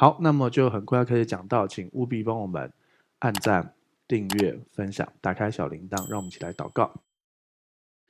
[0.00, 2.72] 好，那么就很快要开始讲到，请务必帮我们
[3.18, 3.74] 按赞、
[4.06, 7.02] 订阅、分享，打开小铃铛，让我们一起来祷告。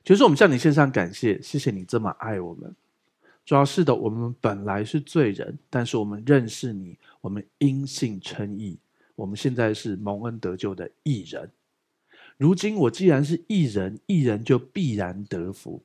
[0.03, 2.75] 其实我们向你献上感谢，谢谢你这么爱我们。
[3.43, 8.77] 主要是的，我们本来是罪人，但是我们认识你，我们因信称义，
[9.15, 11.49] 我们现在是蒙恩得救的义人。
[12.37, 15.81] 如今我既然是义人，义人就必然得福。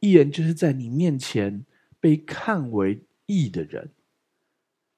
[0.00, 1.64] 义人就是在你面前
[2.00, 3.88] 被看为义的人。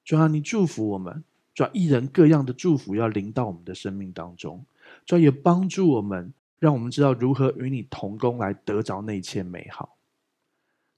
[0.07, 1.21] 主要你祝福我们，
[1.53, 4.65] 主要一人各样的祝福要临到我们的生命当中，
[5.05, 9.97] 主要也帮助我们，让我们知道如何与你同工来得着那一切美好。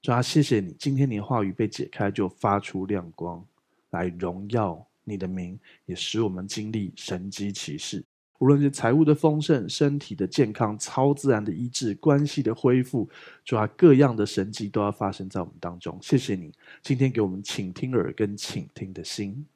[0.00, 3.44] 主要谢谢你，今天你的话语被解开，就发出亮光，
[3.90, 8.04] 来荣耀你的名，也使我们经历神迹奇事。
[8.40, 13.06] 无论是财物的丰盛、身体的健康、超自然的医治、关系的恢复，
[13.44, 15.98] 主啊，各样的神迹都要发生在我们当中。
[16.00, 16.50] 谢谢你，
[16.80, 19.46] 今天给我们倾听耳跟倾听的心，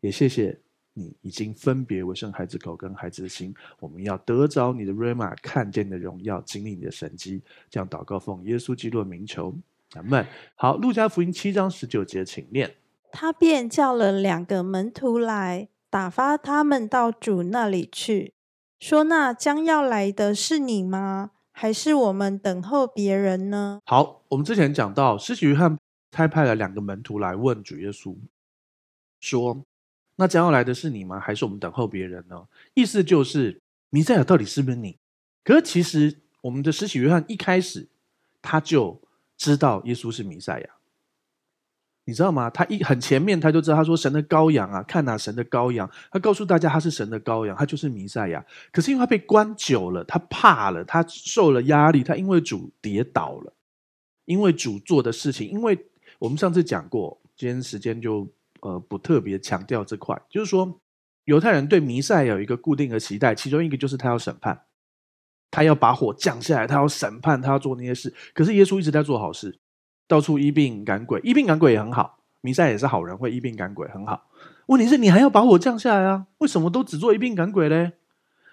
[0.00, 0.58] 也谢谢
[0.92, 3.54] 你已经分别为圣孩子口跟孩子的心。
[3.80, 7.40] 我们要得着你的 Rhema，看见你的荣耀，经历你的神迹。
[7.70, 9.54] 这样祷告奉耶稣基督的名求，
[9.94, 10.26] 阿门。
[10.56, 12.74] 好，路加福音七章十九节，请念。
[13.10, 15.68] 他便叫了两个门徒来。
[15.92, 18.32] 打发他们到主那里去，
[18.80, 21.32] 说：“那将要来的是你吗？
[21.52, 25.76] 还是我们等候别人呢？”好，我们之前讲到，施洗约翰
[26.10, 28.16] 差派了两个门徒来问主耶稣，
[29.20, 29.62] 说
[30.16, 31.20] ：“那将要来的是你吗？
[31.20, 34.96] 还是我们等候别人呢？”意思就是，弥赛亚到底是不是你？
[35.44, 37.86] 可是其实，我们的施洗约翰一开始
[38.40, 38.98] 他就
[39.36, 40.70] 知道耶稣是弥赛亚。
[42.04, 42.50] 你知道吗？
[42.50, 48.44] 他一很前面，他就知道，他说：“神的羔羊啊，看哪，神的羔羊。”他告诉大家，他是神的羔羊，他就是弥赛亚。
[48.72, 53.52] 可是因为他被关久了，他怕了，他受了压力，他因为主跌倒了，
[54.24, 55.48] 因为主做的事情。
[55.48, 55.78] 因为
[56.18, 58.28] 我们上次讲过，今天时间就
[58.62, 60.80] 呃不特别强调这块，就是说
[61.26, 64.60] 犹太人对弥赛有一个固定的期待，其中一个就是他要审判，
[65.52, 68.12] 他要把火降下来，他要审判，他要做那些事。
[68.34, 69.60] 可是耶稣一直在做好事。
[70.12, 72.18] 到处医病赶鬼，医病赶鬼也很好。
[72.42, 74.28] 弥赛也是好人，会医病赶鬼很好。
[74.66, 76.26] 问题是，你还要把我降下来啊？
[76.36, 77.92] 为什么都只做医病赶鬼嘞？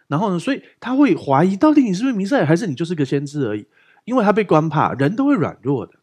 [0.08, 0.40] 然后呢？
[0.40, 3.68] 所以他会怀疑，到底你是不是弥赛，还是你就是个先知而已？
[4.06, 5.96] 因为他被关怕，人都会软弱的，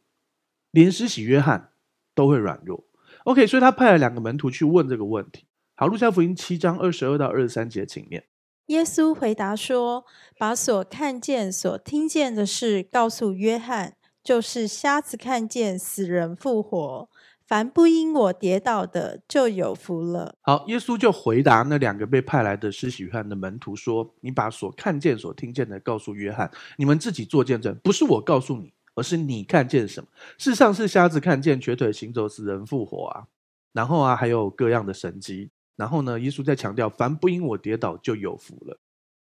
[0.73, 1.71] 连施洗约翰
[2.15, 2.85] 都会软弱。
[3.25, 5.47] OK，所以他派了两个门徒去问这个问题。
[5.75, 8.25] 好，路加福音七章二十二到二十三节，请念。
[8.67, 10.05] 耶稣回答说
[10.37, 13.96] ：“把所看见、所听见的事告诉约翰。”
[14.27, 17.09] 就是瞎子看见，死人复活，
[17.47, 20.35] 凡不因我跌倒的，就有福了。
[20.43, 30.09] 好，耶稣就回答那两个被派来的施洗约翰的门徒说：“你把所看见、所听见的告诉约翰，你们自己做见证，不是我告诉你，而是你看见什么？
[30.39, 33.29] 事实上是瞎子看见，瘸腿行走，死人复活啊。
[33.73, 35.51] 然后啊，还有各样的神迹。
[35.77, 38.81] 然后呢，耶稣在强调，凡不因我跌倒，就有福了。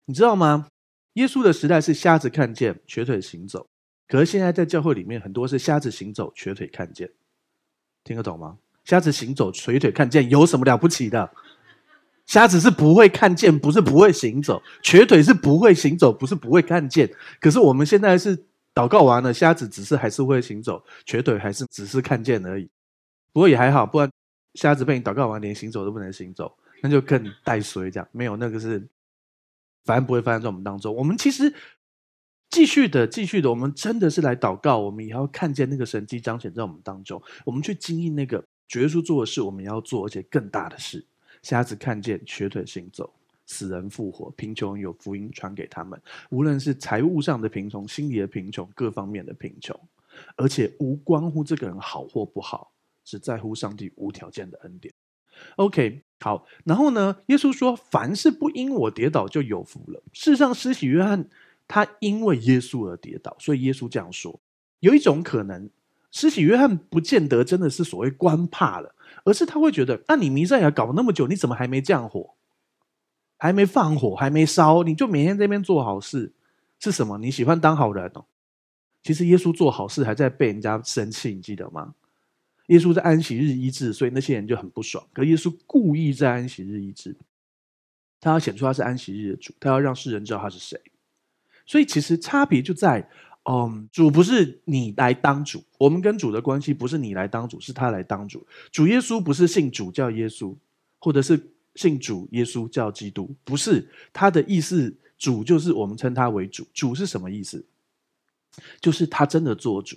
[0.04, 0.66] 你知道吗？
[1.14, 3.68] 耶稣的时代是瞎子看见，瘸腿行走。
[4.12, 7.10] 可是现在在教会里面，很多是瞎子行走，瘸腿看见，
[8.04, 8.58] 听得懂吗？
[8.84, 11.30] 瞎子行走，瘸腿看见，有什么了不起的？
[12.26, 17.10] 瞎子是不会看见，不是不会行走；瘸腿是不会行走，不是不会看见。
[17.40, 18.36] 可是我们现在是
[18.74, 22.68] 祷告完了，瞎子只是还是会行走，瘸腿还是只是看见而已。
[23.32, 24.12] 不过也还好，不然
[24.56, 28.06] 瞎子被你祷告完，连行走都不能行走，那就更带衰这样。
[28.12, 28.86] 没有那个是，
[29.86, 30.94] 反正不会发生在我们当中。
[30.94, 31.50] 我们其实。
[32.52, 41.02] 继续的，继续的，我们真的是来祷告，我们也要看见那个神迹彰显在我们当中，我们去经历那个主耶稣做的事，我们要做，而且更大的事。
[41.42, 43.10] 瞎子看见，瘸腿行走，
[43.46, 45.98] 死人复活，贫穷有福音传给他们。
[46.28, 49.74] 无论是财务上的贫穷，心里的贫穷，各方面的贫穷，
[50.36, 52.70] 而且无关乎这个人好或不好，
[53.02, 54.92] 只在乎上帝无条件的恩典。
[55.56, 61.30] OK，好，然后呢，耶稣说：“凡是不因我跌倒，就有福了。”事实上，施洗约翰。
[61.74, 64.38] 他因为耶稣而跌倒，所以耶稣这样说。
[64.80, 65.70] 有一种可能，
[66.10, 68.94] 施洗约翰不见得真的是所谓官怕了，
[69.24, 72.34] 而是他会觉得：那你弥赛亚搞那么久，你怎么还没降火？
[73.38, 76.34] 还没放火，还没烧，你就每天在那边做好事，
[76.78, 77.16] 是什么？
[77.16, 78.26] 你喜欢当好人哦？
[79.02, 81.94] 其实耶稣做好事还在被人家生气，你记得吗？
[82.66, 85.02] 耶稣在安息日医治，所以那些人就很不爽。
[85.14, 87.16] 可耶稣故意在安息日医治，
[88.20, 90.78] 他要显出他是安息日的主，他要让世人知道他是谁。
[91.66, 93.08] 所以其实差别就在，
[93.44, 98.46] 嗯，主不是你来当主，我们跟主的关系不是你来当主，是他来当主。
[98.70, 100.54] 主耶稣不是信主叫耶稣，
[100.98, 104.96] 或者是信主耶稣叫基督，不是他的意思。
[105.18, 107.64] 主就是我们称他为主，主是什么意思？
[108.80, 109.96] 就是他真的做主，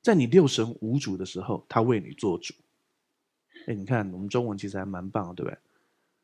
[0.00, 2.54] 在你六神无主的时候，他为你做主。
[3.66, 5.58] 哎，你看我们中文其实还蛮棒的，对不对？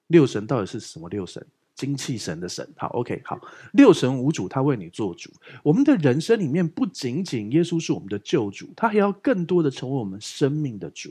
[0.07, 1.45] 六神到底是什么六神？
[1.75, 2.69] 精气神的神。
[2.77, 3.41] 好，OK，好，
[3.73, 5.31] 六神无主，他为你做主。
[5.63, 11.11] 我们的人生里面不仅仅耶稣是我们的救主，他还要更多的成为我们生命的主。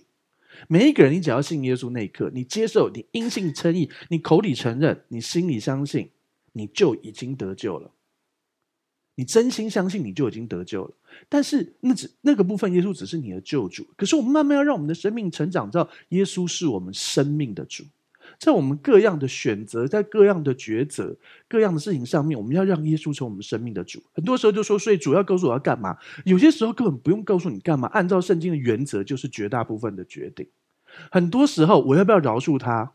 [0.68, 6.10] 每一个人，你只要信耶稣那一刻，你接受，你因信称义，你口里承认，你心里相信，
[6.52, 7.92] 你就已经得救了。
[9.16, 10.94] 你真心相信，你就已经得救了。
[11.30, 13.88] 但是那只那个部分，耶稣只是你的救主。
[13.96, 17.84] 可是我们慢慢要让我们的生命成长，知道耶稣是我们生命的主。
[18.42, 21.16] 在我们各样的选择，在各样的抉择、
[21.48, 24.02] 各样的事情上面，我们要让耶稣成为我们生命的主。
[24.16, 25.96] 很多时候就说，所以主要告诉我要干嘛？
[26.26, 30.48] 有些时候根本不用告诉你干嘛，按照圣经的原则，就是绝大部分的决定。
[31.12, 32.94] 很多时候，我要不要饶恕他？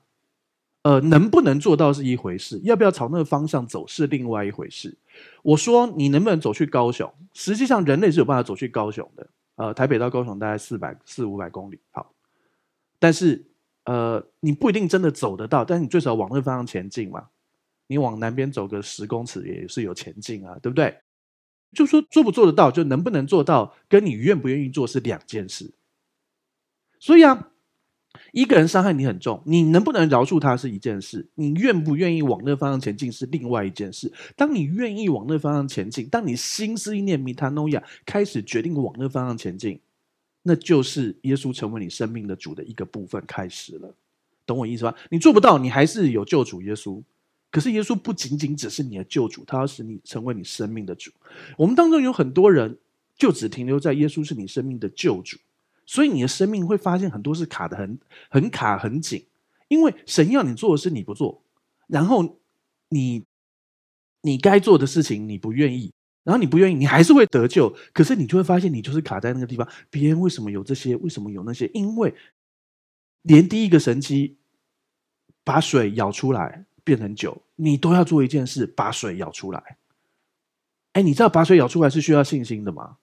[0.82, 4.96] 呃，能不能做到是一回事，要不要朝那个方向走是另外一回事。
[5.44, 7.08] 我说你能不能走去高雄？
[7.34, 9.24] 实际上，人类是有办法走去高雄的。
[9.54, 12.12] 呃，台北到高雄大概四百四五百公里，好，
[12.98, 13.44] 但是。
[13.86, 17.28] 呃，你不一定真的走得到，但是你最少往那个方向前进嘛。
[17.88, 20.98] 你往南边走个十公尺也是有前进啊，对不对？
[21.72, 25.72] 就说做不做得到，就能不能做到，跟你愿不愿意做是两件事。
[26.98, 27.50] 所以啊，
[28.32, 34.12] 一个人伤害你很重，你能不能饶恕他是一件事，你愿不愿意往那方向前进是另外一件事。
[34.34, 39.80] 当你愿意往那方向前进，当你心思意念米塔诺亚开始决定往那方向前进。
[40.48, 43.92] 那就是耶稣成为你生命的主的一个部分开始了，
[44.46, 44.94] 懂我意思吧？
[45.10, 47.02] 你做不到，你还是有救主耶稣。
[47.50, 51.10] 可是耶稣不仅仅只是你的救主，他要使你成为你生命的主。
[51.56, 52.78] 我们当中有很多人
[53.16, 55.36] 就只停留在耶稣是你生命的救主，
[55.84, 57.98] 所以你的生命会发现很多是卡的很
[58.28, 59.26] 很卡很紧，
[59.66, 61.42] 因为神要你做的事你不做，
[61.88, 62.38] 然后
[62.90, 63.24] 你
[64.22, 65.92] 你该做的事情你不愿意。
[66.26, 69.66] 然后你不愿意，你还是会得救，可是你就会发现，你就是卡在那个地方。
[69.90, 70.96] 别人为什么有这些？
[70.96, 71.70] 为什么有那些？
[71.72, 72.12] 因为
[73.22, 74.36] 连第一个神迹，
[75.44, 79.76] 把水舀出来变成酒，你都要做一件事，把水舀出来。
[80.94, 82.96] 哎，你知道把水舀出来是需要信心的吗？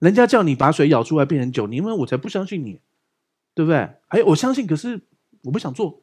[0.00, 2.80] 人家叫你把水舀出来变成酒，你因为我才不相信你，
[3.54, 3.76] 对不对？
[4.08, 5.00] 哎，我相信，可是
[5.42, 6.02] 我不想做，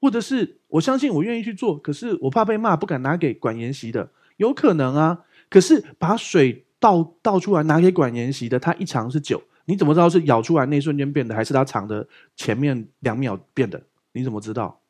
[0.00, 4.12] 或者是我相信，我愿意去做，可是我怕被骂，不敢拿给管筵席的。
[4.38, 13.82] 有可能啊，可是把水倒倒出来拿给管筵席的，他一尝是酒，你怎么知道是舀出来那一瞬间变的，还是他尝的前面两秒变的？
[14.12, 14.80] 你怎么知道？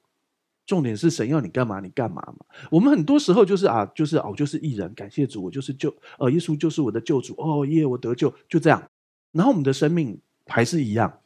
[0.66, 2.44] 重点是神要你干嘛，你干嘛嘛？
[2.70, 8.82] 我们很多时候就是啊，就是哦，就是义人，感谢主，我就是救，呃，耶稣就是我的救主，哦耶，我得救，就这样。
[9.32, 11.20] 然后我们的生命还是一样。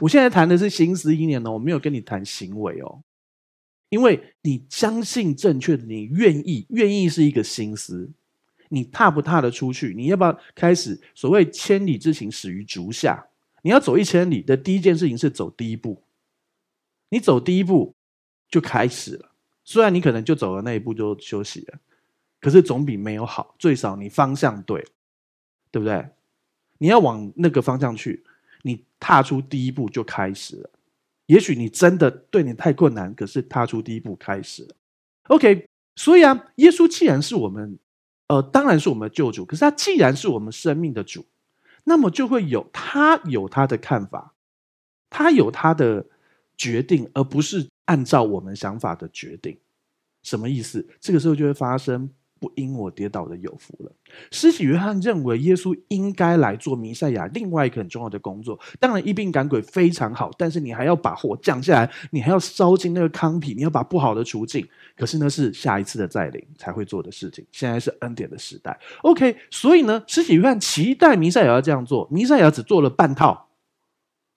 [0.00, 3.02] 我现在谈的是心思意念呢，我没有跟你谈行为哦。
[3.94, 8.10] 因为你相信正确的，你愿意，愿意是一个心思，
[8.70, 9.94] 你踏不踏得出去？
[9.96, 11.00] 你要不要开始？
[11.14, 13.28] 所谓千里之行，始于足下。
[13.62, 16.02] 你要走一千里的第一件事情是走第一步。
[17.10, 17.94] 你走第一步
[18.48, 19.30] 就开始了，
[19.62, 21.78] 虽然你可能就走了那一步就休息了，
[22.40, 23.54] 可是总比没有好。
[23.60, 24.84] 最少你方向对，
[25.70, 26.04] 对不对？
[26.78, 28.24] 你要往那个方向去，
[28.62, 30.70] 你踏出第一步就开始了。
[31.26, 34.76] 也许你真的对你太困难，可是踏出第一步开始了。
[35.28, 35.66] OK，
[35.96, 37.78] 所以啊，耶稣既然是我们，
[38.28, 39.44] 呃，当然是我们的救主。
[39.44, 41.24] 可是他既然是我们生命的主，
[41.84, 44.34] 那么就会有他有他的看法，
[45.08, 46.06] 他有他的
[46.56, 49.58] 决定，而不是按照我们想法的决定。
[50.22, 50.86] 什么意思？
[51.00, 52.10] 这个时候就会发生。
[52.40, 53.92] 不因我跌倒的有福了。
[54.30, 58.58] 施洗约翰认为耶稣应该来做弥赛亚，另外一个很重要的工作。
[58.78, 64.66] 当然，医病赶鬼非常好，但是你还要把火降下来，你还要烧尽那个糠皮，你要把不好的除尽。
[64.96, 67.44] 可是呢是下一次的再临才会做的事情。
[67.50, 68.78] 现在是恩典的时代。
[69.02, 73.48] OK，所以呢，施洗约翰期待弥赛亚要这样做，弥赛亚只做了半套，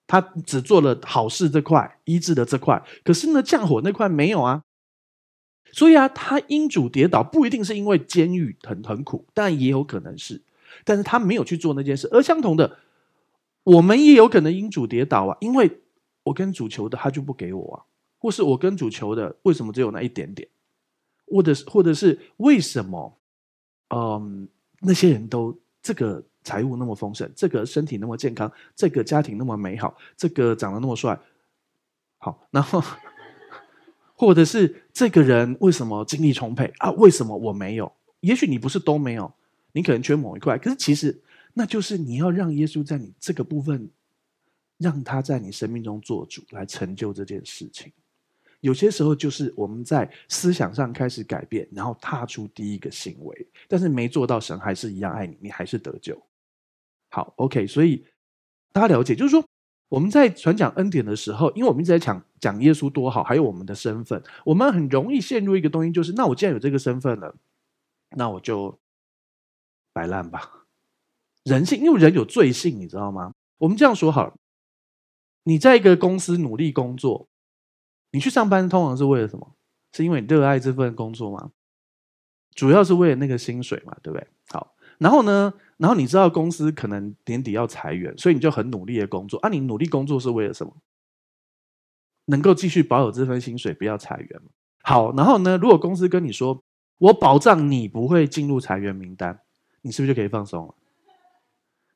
[0.06, 4.62] 他只做了好事这块，医治的这块，可是呢，降火那块没有啊。
[5.72, 10.40] 所以啊，他因主跌倒，不一定是因为监狱很很苦，但也有可能是。
[10.84, 12.08] 但是他没有去做那件事。
[12.10, 12.78] 而相同的，
[13.64, 15.80] 我们也有可能因主跌倒啊，因为
[16.24, 17.84] 我跟主求的，他就不给我啊；
[18.18, 20.48] 或是我跟主求的，为什么只有那一点点？
[21.26, 23.18] 或者是，或者是为什么？
[23.94, 24.48] 嗯，
[24.80, 31.18] 那些人都这个财务那么丰盛，这个身体那么健康，这个家庭那么美好，这个长得那么帅，
[32.18, 32.82] 好，然后。
[34.20, 36.90] 或者是这个人为什么精力充沛啊？
[36.90, 37.92] 为什么我没有？
[38.18, 39.32] 也许你不是都没有，
[39.70, 40.58] 你可能缺某一块。
[40.58, 41.16] 可是其实
[41.54, 43.88] 那就是你要让耶稣在你这个部分，
[44.76, 47.92] 让他在你生命中做主，来成就这件事情。
[48.58, 56.20] 有些时候就是我们在思想上开始改变，然后踏出第一个行为，但是没做到，神还是一样爱你，你还是得救。
[57.08, 58.04] 好，OK，所以
[58.72, 59.47] 大家了解，就是说
[59.88, 67.34] 我们在传讲恩典的时候，因为我们一直在讲讲耶稣多好，还有我们的身份，我们很容易陷入一个东西，就是那我既然有这个身份了，
[68.16, 68.78] 那我就
[69.92, 70.66] 摆烂吧。
[71.44, 73.32] 人性，因为人有罪性，你知道吗？
[73.58, 74.34] 我们这样说好了，
[75.44, 77.26] 你在一个公司努力工作，
[78.10, 79.54] 你去上班通常是为了什么？
[79.92, 81.50] 是因为你热爱这份工作吗？
[82.54, 84.28] 主要是为了那个薪水嘛，对不对？
[84.48, 85.54] 好，然后呢？
[85.76, 89.48] 然后你知道公司可能年底要裁员，所以你就很努力的工作啊。
[89.48, 90.76] 你努力工作是为了什么？
[92.24, 94.40] 能够继续保有这份薪水，不要裁员。
[94.82, 95.56] 好，然后呢？
[95.56, 96.62] 如果公司跟你说，
[96.98, 99.38] 我保障你不会进入裁员名单，
[99.82, 100.74] 你是不是就可以放松了？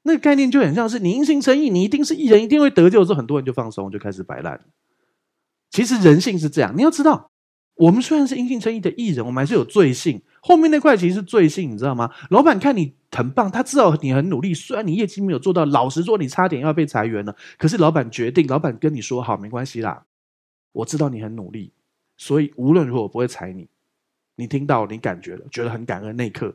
[0.04, 3.04] 那个概念就很像是你因信称意，你一定是义人，一定会得救。
[3.04, 4.60] 之后很多人就放松，就开始摆烂。
[5.70, 7.30] 其实人性是这样，你要知道，
[7.74, 10.22] 我们虽然是因信称意的艺人，我们还是有罪性。
[10.44, 12.10] 后面那块其实是罪性，你知道吗？
[12.30, 20.04] 老板看你很棒，他知道你很努力，虽然你业绩没有做到，老实说你差点要被裁员了，可是老板决定，老板跟你说好，没关系啦，
[20.72, 21.72] 我知道你很努力，
[22.16, 23.68] 所以无论如何我不会裁你。
[24.34, 26.52] 你听到，你感觉了，觉得很感恩那一刻，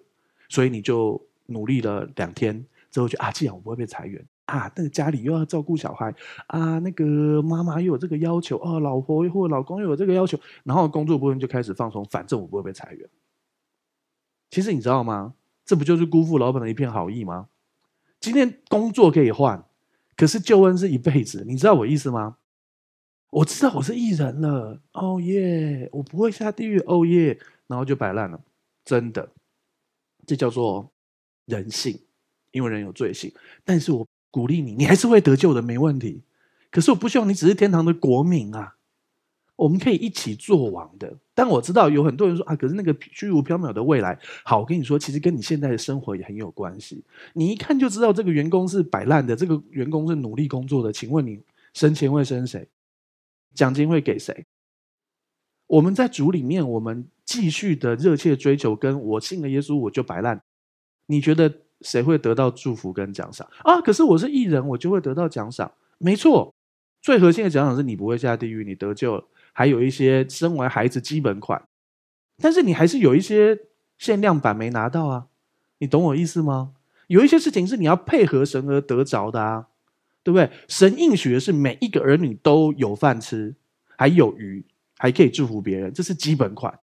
[0.50, 6.14] 所以你就努力了两天之后，就啊，既然我不会被裁员啊，那个家里又要照顾小孩
[6.48, 13.08] 啊，那个妈妈又有这个要求啊，老婆或老公又有这个要求，然后工作部分就开始放松，反正我不会被裁员。
[14.50, 15.34] 其实你知道吗？
[15.66, 17.50] 这不就是辜负老板的一片好意吗？
[18.20, 19.66] 今天工作可以换，
[20.16, 21.44] 可是救恩是一辈子。
[21.46, 22.38] 你知道我意思吗？
[23.30, 25.90] 我知道我是艺人了，哦耶！
[25.92, 27.38] 我不会下地狱，哦耶！
[27.68, 28.40] 然后就摆烂了，
[28.86, 29.30] 真的，
[30.26, 30.90] 这叫做
[31.46, 32.00] 人性，
[32.52, 33.34] 因为人有罪性。
[33.66, 36.24] 但是我鼓励你，你还是会得救的，没问题。
[36.72, 38.77] 可是我不希望你只是天堂的国民啊。
[39.58, 47.04] 我们可以一起做王的，但我知道有很多人说啊，可是那个虚无缥缈的未来，好，我跟你说，其实跟你现在的生活也很有关系。
[47.34, 50.94] 你一看就知道这个员工是摆烂的，这个员工是努力工作的。
[50.94, 51.42] 请问你
[51.74, 52.68] 升迁会升谁？
[53.56, 54.46] 奖金会给谁？
[55.66, 60.40] 我们在主里面，我们继续的热切追求，跟我信了耶稣，我就摆烂。
[61.08, 63.82] 你觉得谁会得到祝福跟奖赏啊？
[63.82, 65.72] 可是我是艺人，我就会得到奖赏。
[65.98, 66.54] 没错，
[67.02, 69.26] 最核心的奖赏是你不会下地狱，你得救了。
[69.58, 71.68] 还有一些生完孩子基本款，
[72.38, 73.58] 但是你还是有一些
[73.98, 75.26] 限量版没拿到啊，
[75.80, 76.74] 你懂我意思吗？
[77.08, 79.66] 有一些事情是你要配合神而得着的啊，
[80.22, 80.48] 对不对？
[80.68, 83.56] 神应许的是每一个儿女都有饭吃，
[83.98, 84.64] 还有鱼，
[85.00, 86.80] 还可以祝福别人，这是基本款。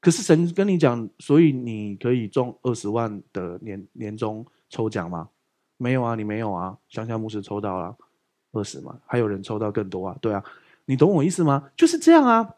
[0.00, 5.30] 可是神跟你讲，所以你可以中二十万的年年终抽奖吗？
[5.76, 6.78] 没有啊，你没有啊。
[6.88, 7.96] 香香牧师抽到了
[8.52, 10.44] 二十嘛，还有人抽到更多啊，对啊。
[10.86, 11.70] 你懂我意思吗？
[11.76, 12.54] 就是这样啊。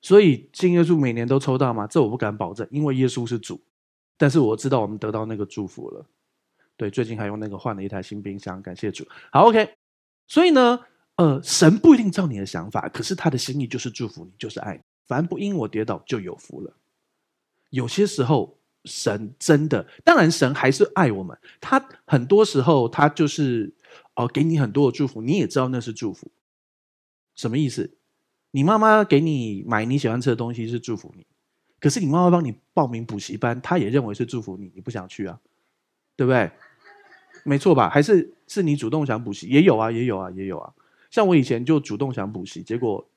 [0.00, 1.86] 所以信耶稣每年都抽到吗？
[1.86, 3.62] 这我不敢保证，因为耶稣是主。
[4.18, 6.06] 但是我知道我们得到那个祝福了。
[6.76, 9.06] 对，最近还用那个换了一台新冰箱，感谢主。
[9.30, 9.74] 好，OK。
[10.26, 10.80] 所以呢，
[11.16, 14.80] 呃，神不一定照你的想法，可是他的心意就是祝福你，就是爱你。
[15.06, 16.74] 凡不因我跌倒就有福了。
[17.70, 21.36] 有些时候，神真的，当然神还是爱我们。
[21.60, 23.72] 他很多时候他就是
[24.14, 26.30] 哦、呃，给你很多的祝福，你也知道那是祝福。
[27.34, 27.96] 什么意思？
[28.50, 31.26] 你妈妈给你买你喜欢吃的东西是祝福你，
[31.80, 35.40] 可是你妈妈帮你报名补习班，她也认为是祝福你，你不想去啊？
[36.16, 36.50] 对不对？
[37.44, 37.88] 没错吧？
[37.88, 39.48] 还是是你主动想补习？
[39.48, 40.74] 也有啊，也有啊，也有啊。
[41.10, 43.08] 像我以前就主动想补习，结果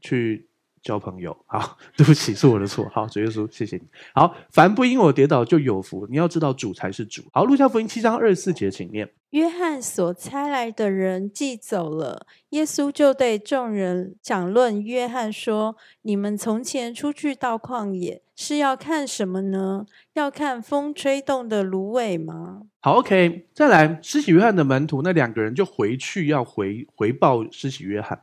[0.00, 0.45] 去。
[0.86, 2.88] 交朋友， 好，对不起，是我的错。
[2.94, 3.82] 好，主耶稣，谢谢你。
[4.14, 6.06] 好，凡不因我跌倒就有福。
[6.08, 7.22] 你要知道，主才是主。
[7.32, 9.10] 好，路加福音七章二十四节，请念。
[9.30, 19.84] 约翰所差来的人既走了，耶稣就对众人讲论约翰说：“你们从前出去到旷野，是要看什么呢？
[20.14, 28.22] 要看风吹动的芦苇吗？”好，OK，再来，施洗约翰的门徒那两个人就回去要回回报施洗约翰，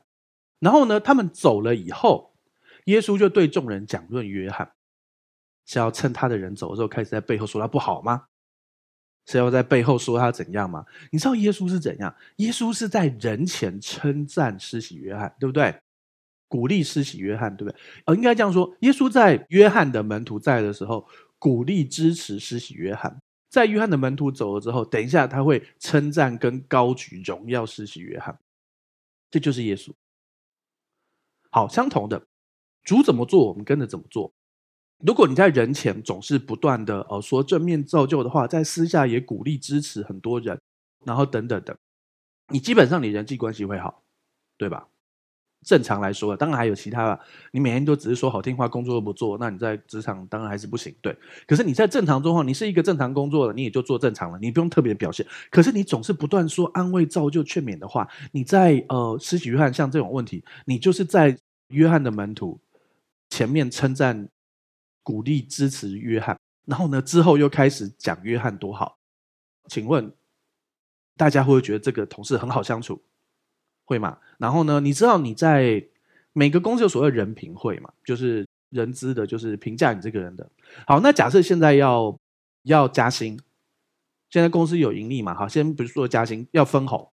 [0.60, 2.33] 然后呢，他们走了以后。
[2.86, 4.72] 耶稣就对众人讲论约翰，
[5.66, 8.26] 是要趁他的人走的时候，开始在背后说他不好吗？
[9.26, 10.86] 是要在背后说他怎样吗？
[11.12, 12.14] 你知道耶稣是怎样？
[12.38, 15.74] 耶稣是在人前称赞施洗约翰，对不对？
[16.50, 17.80] 鼓励施洗约翰，对不对？
[18.06, 21.08] 呃，应该这样说，耶稣在约翰的门徒在的时候，
[21.40, 23.12] 鼓励支持施洗约翰；
[23.50, 28.38] 在约翰的门徒走了之后，等一下他会称赞跟高举荣耀施洗约翰。
[29.32, 29.92] 这就是耶稣。
[31.50, 32.22] 好，相同的。
[32.84, 34.32] 主怎么做，我们跟着怎么做。
[35.06, 40.60] 如果你在人前总是不断的呃说正面造就的话，在私下也鼓励支持很多人，
[41.06, 41.76] 然后等等等，
[42.50, 44.04] 你基本上你人际关系会好，
[44.58, 44.88] 对吧？
[45.66, 47.20] 正常来说，当然还有其他的。
[47.54, 50.94] 你每天都只是说好听话，工作都不做，那你在职场当然还是不行。
[51.02, 55.26] 对，可是你在正常状况，你是一个正常工作的，你也就做正常了，你不用特别表现。
[55.50, 61.38] 可是你总是不断说安慰、造就、劝勉的话，你在呃，施洗约翰像这种问题，你就是在
[61.70, 62.60] 约翰的门徒
[63.34, 64.30] 前面称赞、
[65.02, 69.00] 鼓励、支持约翰，然后呢之后又开始讲约翰多好。
[69.68, 70.14] 请问
[71.18, 73.02] 大家会不会觉得这个同事很好相处？
[73.86, 74.20] 会嘛？
[74.38, 74.80] 然后呢？
[74.80, 75.84] 你知道你在
[76.32, 77.92] 每个公司有所谓人评会嘛？
[78.06, 80.48] 就是人资的，就是评价你这个人的。
[80.86, 82.16] 好，那假设现在要
[82.66, 83.40] 要加薪，
[84.30, 85.34] 现在公司有盈利嘛？
[85.34, 87.12] 好，先不是说加薪，要分红。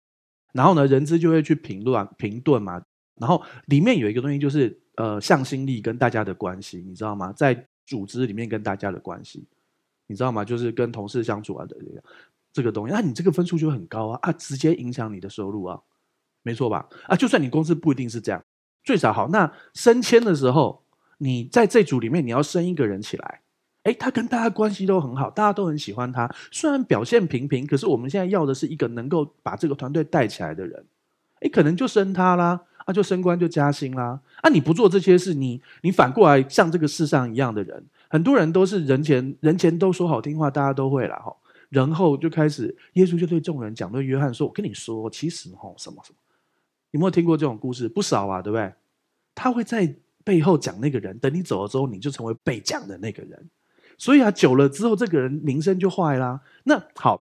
[0.52, 2.82] 然后呢，人资就会去评论评论嘛。
[3.14, 7.32] 然后里面有一个东西，就是呃向心力跟大家的关系，你知道吗？
[7.34, 9.42] 在组织里面跟大家的关系，
[10.06, 10.44] 你知道吗？
[10.44, 11.74] 就是跟同事相处啊的
[12.52, 15.80] 这个东西，那你这个分数就很高啊啊，直接影响你的收入啊。
[16.42, 16.86] 没错吧？
[17.06, 18.44] 啊，就算你公司不一定是这样，
[18.84, 19.28] 最少好。
[19.28, 20.82] 那升迁的时候，
[21.18, 23.40] 你在这组里面你要升一个人起来，
[23.84, 26.28] 诶，他跟大家关系都很好，大家都很喜欢他。
[26.50, 30.84] 虽然表现平平，可是我们现在要的是一个能够把这个团队带起来的人。
[31.40, 34.20] 诶，可能就升他啦，啊，就升官就加薪啦。
[34.42, 41.34] 啊，你不做这些事，你你反过来像这个世上一样的人，很多人都是人前人前都说好听话，大家都会啦哈。
[41.68, 46.18] 然后就开始，耶稣就对众人讲，对约翰说：“我跟你说，其实哈，什么什么。”
[46.90, 47.88] 有没有听过这种故事？
[47.88, 48.72] 不少啊，对不对？
[49.36, 49.94] 他会在
[50.24, 53.48] 背后讲那个人，等你走了之后，你就成为被讲的那个人。
[53.96, 56.40] 所以啊，久了之后，这个人名声就坏啦。
[56.64, 57.22] 那好，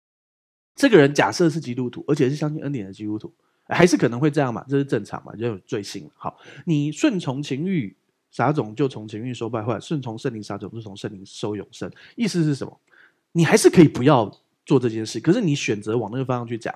[0.75, 3.33] 这个人假设是基督徒，而且是相信恩典的基督徒，
[3.73, 4.63] 还是可能会这样嘛？
[4.69, 5.35] 这是正常嘛？
[5.35, 6.09] 就有罪性。
[6.15, 7.95] 好，你顺从情欲
[8.31, 11.91] 撒种，就从情欲收败坏；顺从圣灵撒种，就从圣灵收永生。
[12.15, 12.79] 意思是什么？
[13.31, 14.31] 你还是可以不要
[14.65, 16.73] 做这件事，可是你选择往那个方向去讲，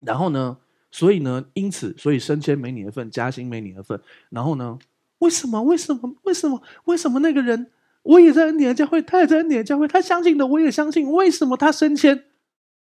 [0.00, 0.56] 然后呢？
[0.90, 4.00] 所以呢，因此，所以升迁没你的份，加薪没你的份。
[4.30, 4.78] 然后呢，
[5.18, 5.60] 为什么？
[5.64, 6.14] 为什么？
[6.22, 6.62] 为什么？
[6.84, 7.72] 为什么那个人，
[8.04, 11.10] 我也在恩典的教会，他也在恩典的教会，他相信的，我也相信。
[11.10, 12.26] 为什么他升迁？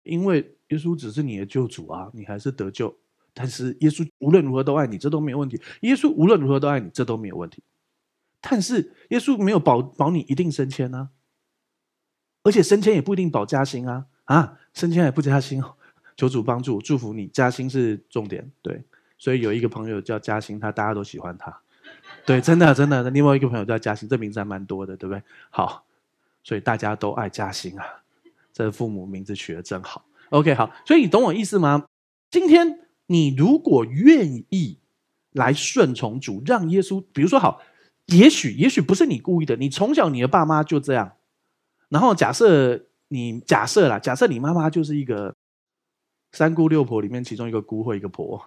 [0.02, 2.95] 因为耶稣只是你的救主啊，你还是得救。
[3.34, 5.60] 但是耶稣无论如何都爱你，这都没有问题。
[5.80, 7.62] 耶稣无论如何都爱你，这都没有问题。
[8.40, 11.10] 但是耶稣没有保保你一定升迁啊，
[12.44, 15.75] 而且升迁也不一定保加薪啊啊，升迁还不加薪哦。
[16.16, 18.84] 求主帮助，祝福你加薪是重点，对，
[19.18, 21.60] 所以有一个朋友叫加薪，他大家都喜欢他，
[22.25, 23.10] 对，真的真的。
[23.10, 25.20] 另外一个朋友叫加薪，这名字还蛮多的，对不对？
[25.50, 25.84] 好，
[26.44, 27.84] 所以大家都爱加薪啊，
[28.52, 30.04] 这父母名字取得真好。
[30.30, 31.84] OK，好，所以你懂我意思吗？
[32.30, 34.78] 今天你如果愿意
[35.32, 37.60] 来顺从主，让耶稣，比如说好，
[38.06, 41.12] 也许也许不是你故意的，你从小你的爸妈就这样，
[41.88, 45.34] 然后假设你假设啦，假设你妈妈就是一个。
[46.36, 48.45] 三姑六婆里面，其中一个姑或一个婆，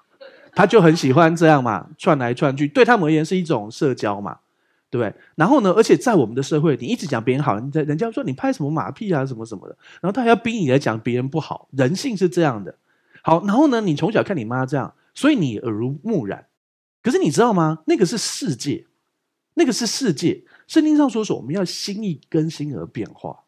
[0.52, 4.40] 他就很喜欢这样嘛，串来串去，对他们而言是一种社交嘛，
[4.90, 5.22] 对不对？
[5.36, 12.76] 然后呢，而且在我们的社会，你一直讲别人好，你在人家说你拍什么马屁啊，什么什么的，然后他还要逼你来讲别人不好，人性是这样的。
[13.28, 16.48] 好，然后呢，你从小看你妈这样，所以你耳濡目染。
[17.04, 17.80] 可是你知道吗？
[17.86, 18.88] 那个是世界，
[19.56, 20.46] 那个是世界。
[20.66, 23.44] 圣经上说说，我们要心意更新而变化。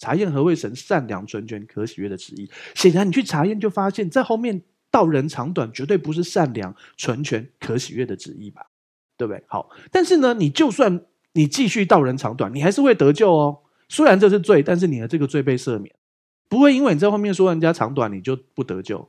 [0.00, 2.50] 查验何为神善良、纯全、可喜悦的旨意。
[2.74, 8.66] 显然，你去查验就发现，在后面道人长短，绝对不是善良、纯全、可喜悦的旨意吧？
[9.16, 9.44] 对不对？
[9.46, 13.60] 好，但是呢，你就算你继续道人长短，你还是会得救哦。
[13.88, 15.94] 虽然这是罪，但是你的这个罪被赦免，
[16.48, 19.08] 不会因为你在后面说人家长短，你就不得救。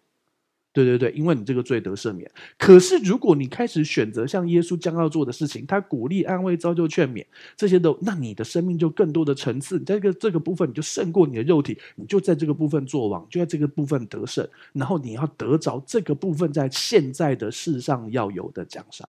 [0.73, 2.31] 对对对，因为你这个罪得赦免。
[2.57, 7.25] 可是如果你开始选择像耶稣将要做的事情，他鼓励、安慰、造就、劝勉
[7.57, 9.77] 这些都，那你的生命就更多的层次。
[9.77, 14.47] 你在这个这个部分，你就胜过你的肉体，你就在这个部分作王，就在这个部分得胜。
[14.71, 19.07] 然后你要得着这个部分在现在的世上要有的奖赏。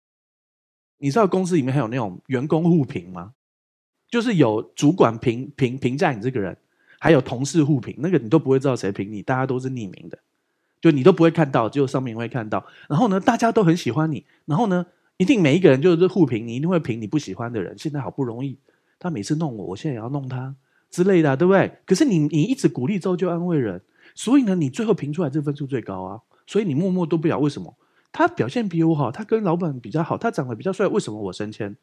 [0.99, 3.33] 你知道公司里面还有那种员工互评吗？
[4.09, 6.57] 就是有主管评评评价你这个人，
[7.01, 10.19] 还有同事互评，那个你都不会知道谁评你，大家都是匿名的。
[10.81, 12.65] 就你都不会看到，只有上面会看到。
[12.89, 14.25] 然后呢，大家都很喜欢你。
[14.45, 14.87] 然后呢，
[15.17, 17.77] 一定每一个人就是互评，你一定会评你不喜欢的人。
[17.79, 18.59] 现在好不容易，
[18.99, 20.55] 他每次弄我，我现在也要弄他
[20.91, 21.79] 之类的，对不对？
[21.85, 23.83] 可是你你一直鼓励、之后就、安慰人，
[24.15, 26.21] 所以呢，你最后评出来这分数最高啊。
[26.47, 27.77] 所以你默默都不了为什么？
[28.11, 31.77] 他表现比我好，他跟老板比较好，他长得比较帅，为什么我升迁？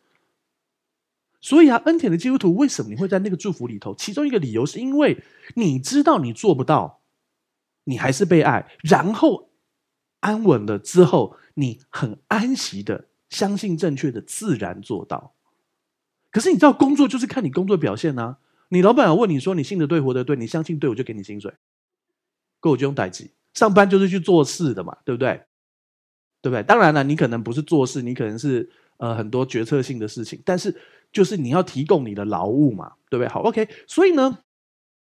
[1.40, 3.94] 所以啊，恩典的基督徒为什么你会在那个祝福里头？
[3.94, 5.22] 其中一个理由是因为
[5.54, 7.02] 你知道你做不到。
[7.86, 9.50] 你还是被爱，然后
[10.20, 15.34] 安稳了之后，你很安息的相信正确的，自然做到。
[16.30, 18.40] 可是你知道，工作就是看你工作表现啊。
[18.70, 21.54] 你老板问你说：“你信的对，活得对，你相信对，我就给你薪水，
[22.60, 23.32] 够我就用代志。
[23.54, 25.44] 上班就是去做事的嘛，对不对？
[26.42, 26.64] 对不对？
[26.64, 30.76] 当然了，你可能不是做事，你可能是呃很多决策性的事情，但是
[31.14, 33.30] 就是你要提供你的劳务嘛，对不对？
[33.30, 33.70] 好，OK。
[33.88, 34.40] 所以呢，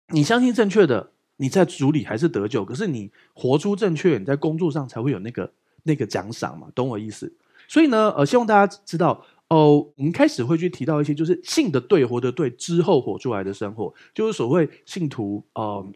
[0.08, 2.62] 你相信正确的，你在主里还是得救。
[2.66, 5.50] 可是你活出正确，你在工作上才会有那个
[5.85, 7.33] 那个奖赏嘛，懂我意思？
[7.66, 15.87] 所以呢，呃，希望大家知道哦，我们开始会去提到一些，就是信的对，活的对之后活出来的生活，就是所谓信徒，呃，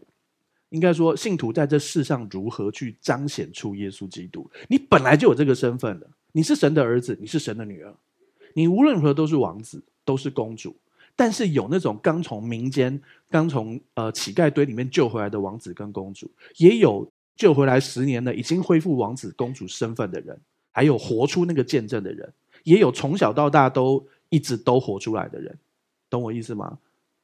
[0.70, 4.50] 应该说信徒在这世上如何去彰显出耶稣基督。
[4.68, 7.94] 你本来就有这个身份的，你是神的儿子，你是神的女儿，
[8.54, 10.74] 你无论如何都是王子，都是公主。
[11.16, 13.00] 但是有那种刚从民间、
[13.30, 20.38] 刚从呃乞丐堆里面救回来的王子跟公主，也有救回来十年了，已经恢复王子公主身份的人。
[20.76, 22.32] 还有活出那个见证的人，
[22.64, 25.56] 也有从小到大都一直都活出来的人，
[26.10, 26.78] 懂我意思吗？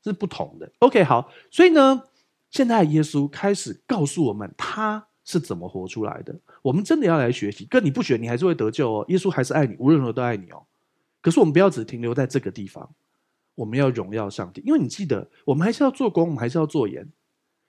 [0.04, 0.70] 是不同的。
[0.78, 2.04] OK，好，所以呢，
[2.48, 6.32] 现在耶稣开始告诉我们他是怎么活出来的。
[6.62, 9.04] 我们真的要来学习，跟你不学，你还是会得救哦。
[9.08, 10.62] 耶稣还是爱你，无论如何都爱你哦。
[11.20, 12.88] 可是我们不要只停留在这个地方，
[13.54, 17.08] 我们要荣耀上帝，因为你记得，我们还是要做光，我们还是要做盐。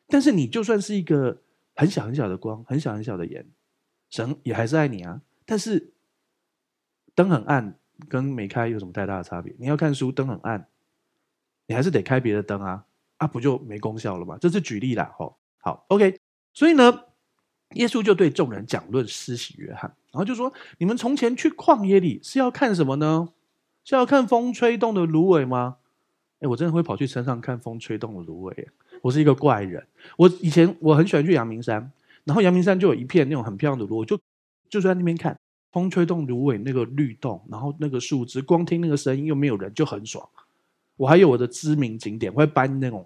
[0.08, 1.42] 但是你就算是一个
[1.76, 3.46] 很小很小的光，很小很小的盐，
[4.10, 5.22] 神也还是爱你啊。
[5.46, 5.94] 但是
[7.16, 9.56] 灯很暗，跟没开有什么太大的差别？
[9.58, 10.68] 你要看书，灯很暗，
[11.68, 12.86] 你还是得开别的灯啊，
[13.18, 14.38] 啊，不就没功效了吗？
[14.40, 16.20] 这是举例啦，吼，好，OK。
[16.54, 17.06] 所以呢，
[17.76, 23.30] 耶稣就对众人讲论施洗约翰，然后就说：你们从前去旷野里是要看什么呢？
[23.84, 25.78] 是要看风吹动的芦苇吗？
[26.40, 28.68] 哎，我真的会跑去山上看风吹动的芦苇，
[29.02, 29.86] 我是一个怪人。
[30.18, 31.92] 我以前我很喜欢去阳明山，
[32.24, 34.20] 然后阳明山就有一片那种很漂亮的芦苇，就。
[34.70, 35.38] 就在那边看
[35.74, 40.26] 风吹动芦苇那个律动，然后那个树枝，光听那个声音又没有人，就很爽。
[40.96, 43.06] 我还有我的知名景点，我会搬那种，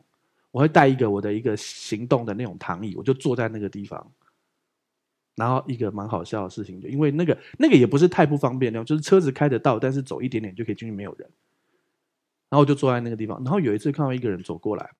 [0.51, 4.05] 我会带一个我的一个行动的那种躺椅，我就坐在那个地方。
[5.35, 11.29] 然后一个蛮好笑的事情，就因为那个那个也不是太不方便那种，就是车子开得到，但是走一点点就可以进去，没有人。
[12.49, 13.37] 然后就坐在那个地方。
[13.43, 14.91] 然后有一次看到一个人走过来，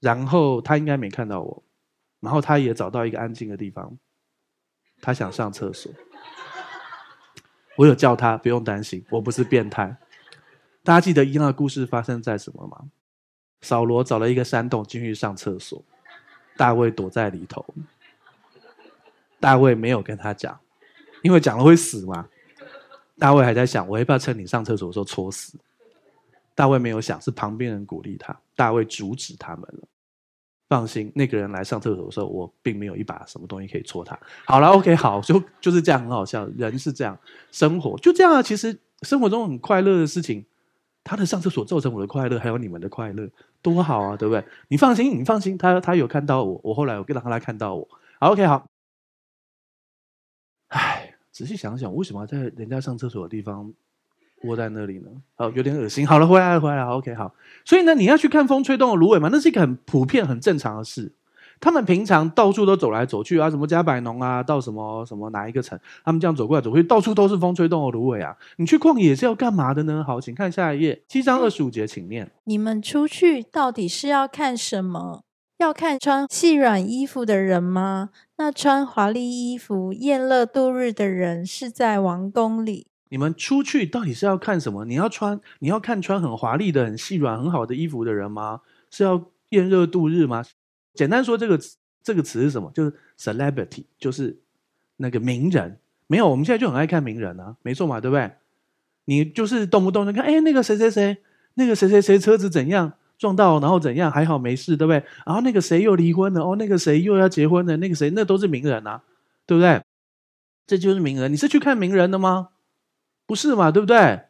[0.00, 1.62] 然后他应该没看到我，
[2.20, 3.96] 然后他也找到一个安静的地方。
[5.00, 5.90] 他想上厕所，
[7.76, 9.96] 我有叫他，不用担心，我不是变态。
[10.84, 12.90] 大家记得一样的故事发生在什么吗？
[13.62, 15.82] 扫罗找了一个山洞进去上厕所，
[16.56, 17.64] 大卫躲在里头。
[19.42, 20.56] 大卫没有跟他讲，
[21.22, 22.28] 因为讲了会死嘛。
[23.18, 25.58] 大卫还在想，我要不要趁你上厕所的时候戳死？
[26.54, 28.34] 大卫没有想，是旁边人鼓励他。
[28.54, 29.88] 大卫阻止他们了。
[30.68, 34.16] 放心，那个人来上厕所的时候，我并没有一把什么东西可以戳他。
[34.46, 36.48] 好了，OK，好，就就是这样，很好笑。
[36.56, 37.18] 人是这样，
[37.50, 38.40] 生活就这样啊。
[38.40, 40.44] 其实生活中很快乐的事情，
[41.02, 43.28] 他的上厕所造成我的快乐，还有你们的快乐，
[43.60, 44.44] 多好啊，对不对？
[44.68, 47.86] 你放心，你放心，他他有看到我，我后来我跟让他来看到我。
[48.18, 48.66] 好，OK，好。
[50.72, 53.72] 唉，仔细想想，为什么要在人家上厕所的地方？
[54.44, 56.04] 窝在那里呢，哦，有点恶心。
[56.04, 56.88] 好了，回来了，回来了。
[56.96, 57.32] OK，好。
[57.64, 61.12] 所以呢，你要去看风吹动的芦苇嘛，那是一个很普遍、很正常的事。
[61.60, 68.36] 他们平常到处都走来走去啊，什么加百农啊，到什么什么哪一个城，他们这样走过来走过去，到处都是风吹动的芦苇啊。
[68.56, 70.02] 你去旷野是要干嘛的呢？
[70.04, 72.28] 好，请看下一页，七章二十五节，请念。
[72.42, 75.22] 你们出去到底是要看什么？
[75.62, 78.10] 要看穿细软衣服的人吗？
[78.36, 82.88] 那穿华丽衣服、宴乐度日的人是在王宫里。
[83.10, 84.84] 你们出去到底是要看什么？
[84.84, 88.62] 你要穿，你要看穿很华丽的、很细软、很好的衣服的人吗？
[88.90, 90.44] 是要宴乐度日吗？
[90.94, 91.56] 简单说，这个
[92.02, 92.72] 这个词是什么？
[92.74, 94.36] 就是 celebrity，就是
[94.96, 95.78] 那个名人。
[96.08, 98.32] 没有，我们现在就很爱看名人啊，没错嘛，对不对？
[99.04, 101.18] 你就是动不动就看，哎，那个谁谁谁，
[101.54, 105.00] 那个谁谁谁车子怎样撞到，然后怎样，还好没事，对不对？
[105.24, 109.00] 然后那个谁又离婚了，哦，那个谁又要结婚了，那个谁，那都是名人啊，
[109.46, 109.80] 对不对？
[110.66, 111.32] 这就是名人。
[111.32, 112.48] 你是去看名人的吗？
[113.24, 114.22] 不是嘛，对不对？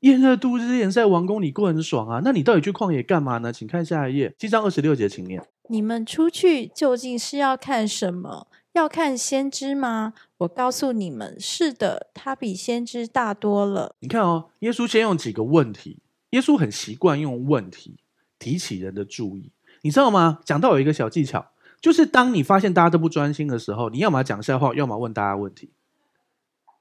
[0.00, 2.22] 炎热度日，炎在王宫里过很爽啊。
[2.24, 3.52] 那你到底去旷野干嘛呢？
[3.52, 5.42] 请看下一页，七章二十六节，请念。
[5.68, 8.46] 你们出去究竟是要看什么？
[8.72, 10.12] 要看先知吗？
[10.38, 13.94] 我告诉你们，是的，他比先知大多了。
[14.00, 15.98] 你看哦，耶稣先用几个问题，
[16.30, 17.96] 耶稣很习惯用问题
[18.38, 19.50] 提起人的注意，
[19.82, 20.40] 你知道吗？
[20.44, 25.70] 讲到有一个小技巧，就是当你发现大家都不专心的时候，你要么讲笑话，要么问大家问题。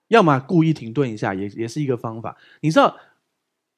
[0.07, 2.37] 要么故意停顿一下，也也是一个方法。
[2.61, 2.95] 你知道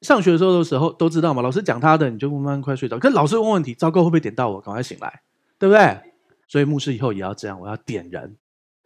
[0.02, 1.40] 上学的时候的时候都知道吗？
[1.40, 2.98] 老师讲他的，你就慢慢快睡着。
[2.98, 4.60] 可是老师问问题，糟糕，会不会点到我？
[4.60, 5.22] 赶快醒来，
[5.58, 6.00] 对不对？
[6.46, 8.36] 所以牧师以后也要这样，我要点人，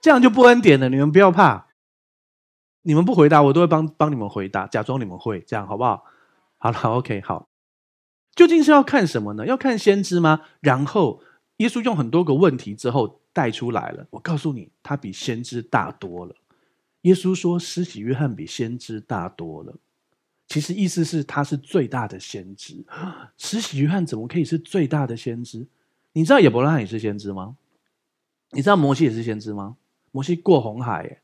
[0.00, 0.88] 这样就不恩点了。
[0.88, 1.66] 你们不要怕，
[2.82, 6.04] 你们不回答，我都会帮帮你们回答，假装你们会，这样好不好？
[6.58, 7.48] 好了，OK，好。
[8.34, 9.46] 究竟是要看什么呢？
[9.46, 10.42] 要看先知吗？
[10.60, 11.22] 然后
[11.58, 14.06] 耶稣用很多个问题之后带出来了。
[14.10, 16.34] 我告诉你，他比先知大多了。
[17.02, 19.74] 耶稣说，施洗约翰比先知大多了。
[20.48, 22.84] 其实意思是他是最大的先知。
[23.38, 25.66] 施洗约翰怎么可以是最大的先知？
[26.12, 27.56] 你知道亚伯拉罕也是先知吗？
[28.50, 29.76] 你知道摩西也是先知吗？
[30.10, 31.22] 摩西过红海，耶，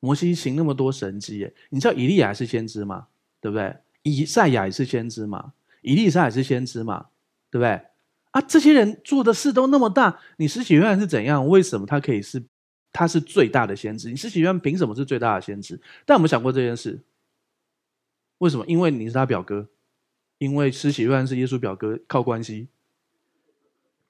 [0.00, 3.06] 摩西行那么多神迹，耶，你知道以利亚是先知吗？
[3.40, 3.74] 对不对？
[4.02, 5.54] 以赛亚也是先知吗？
[5.82, 7.06] 以利沙也是先知嘛？
[7.50, 7.82] 对不对？
[8.30, 11.46] 啊，这些人做的事都那么大，你施洗约翰是怎样？
[11.46, 12.42] 为什么他可以是？
[12.94, 14.10] 他是最大的先知？
[14.10, 15.80] 你施洗约翰凭什么是最大的先知？
[16.04, 17.00] 但我们想过这件事，
[18.36, 18.66] 为什么？
[18.66, 19.68] 因为你是他表哥，
[20.36, 22.68] 因为施洗约翰是耶稣表哥，靠关系。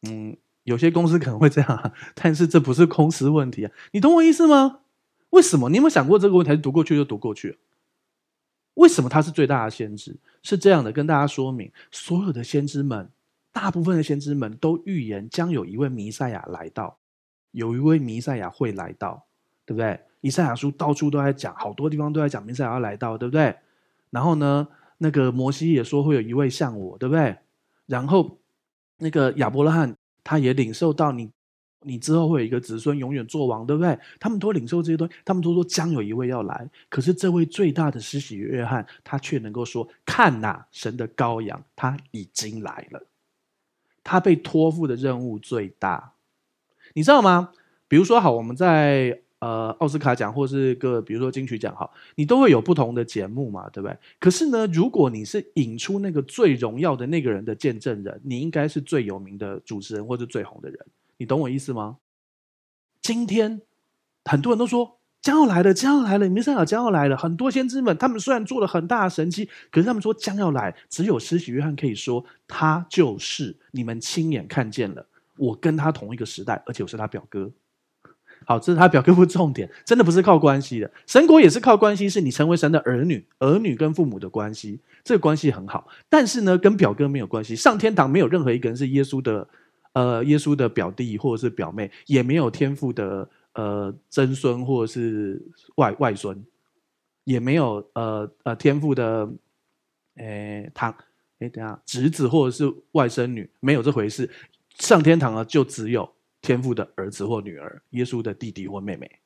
[0.03, 4.81] 嗯，有些公司可能会这样，但是这不是公司问题啊，你懂我意思吗？
[5.31, 5.71] 为什么？
[5.71, 6.49] 你有没有想过这个问题？
[6.49, 7.59] 还是读过去就读过去？
[8.75, 10.17] 为什么他是最大的先知？
[10.43, 13.09] 是这样的，跟大家说明，所有的先知们。
[13.53, 16.97] 大部分的先知们都预言将有一位弥赛亚来到，
[17.51, 19.27] 有一位弥赛亚会来到，
[19.67, 20.01] 对不对？
[20.23, 23.55] 以赛亚书到处都在讲，好多地方都在讲弥赛亚要来到，对不对？
[24.09, 27.37] 然后呢，那个摩西也说会有一位像我，对不对？
[27.85, 28.39] 然后
[28.97, 31.31] 那个亚伯拉罕他也领受到你，
[31.85, 33.99] 你之后会有一个子孙永远做王，对不对？
[34.18, 36.68] 他们都领受这些东西，他们都说将有一位要来。
[36.88, 43.07] 可是这位最大的施洗约翰，他却能够说：看呐，神的羔羊，他已经来了。
[44.05, 46.14] 他被托付的任务最大，
[46.95, 47.53] 你知道吗？
[47.87, 53.97] 比如说，好，我们在呃奥斯卡奖或是个比如说金曲奖，好，你都会有不同的节目嘛，对不对？
[54.18, 60.79] 可是呢，如果你是引出那个最荣耀的那个人的见证人，你应该是最有名的主持人或是最红的人，
[61.23, 61.99] 你懂我意思吗？
[63.01, 63.63] 今天
[64.25, 64.99] 很多人都说。
[65.23, 66.29] 将要来了，将要来了！
[66.29, 67.17] 弥赛亚将要来了。
[67.17, 75.07] 很多先知们，他们虽然做了很大的神迹，可是他们说将要来，只有施洗约翰可以说他就是你们亲眼看见了。
[75.37, 77.53] 我跟他同一个时代，而且我是他表哥。
[78.45, 80.91] 好，这是他表哥不重点，真的不是靠关系的。
[81.07, 85.87] 神国也是靠关系，是你成为神的儿女，儿女跟父母的关系，这个关系很好。
[86.09, 87.55] 但是呢，跟表哥没有关系。
[87.55, 89.49] 上天堂没有任何一个人是耶稣的，
[89.93, 93.29] 呃，耶稣的表弟或者是表妹，也没有天父的。
[93.55, 95.39] 呃，曾孙或者是
[95.75, 96.43] 外外孙，
[97.25, 99.31] 也没有呃呃天父的，
[100.15, 100.97] 诶堂，
[101.41, 104.31] 诶等下侄子或者是外甥女，没有这回事。
[104.79, 109.19] 上天堂了，就只有天父的儿子或女儿，耶稣的弟弟或妹妹。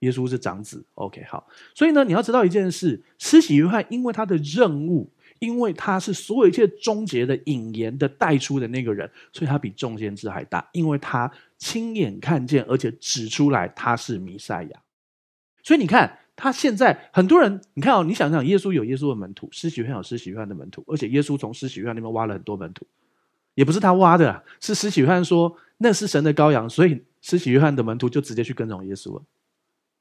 [0.00, 1.46] 耶稣是长子，OK 好。
[1.72, 5.08] 所以呢，你要知道一件事，施洗约翰因为他的任务。
[5.40, 14.82] 因为他是所有一切终结的引言的带出的那个人，所以他比众先知还大，因为他亲眼看见，而且指出来他是弥赛亚。
[15.62, 22.86] 所以你看，他现在很多人，你看哦，你想想，耶稣有耶稣的门徒，施洗约有施洗约翰的门徒，而且耶稣从施洗约那边挖了很多门徒，
[23.54, 29.22] 也不是他挖的，是施洗约翰说那是神的羔羊，所以施洗约翰的门徒就直接去跟从耶稣了。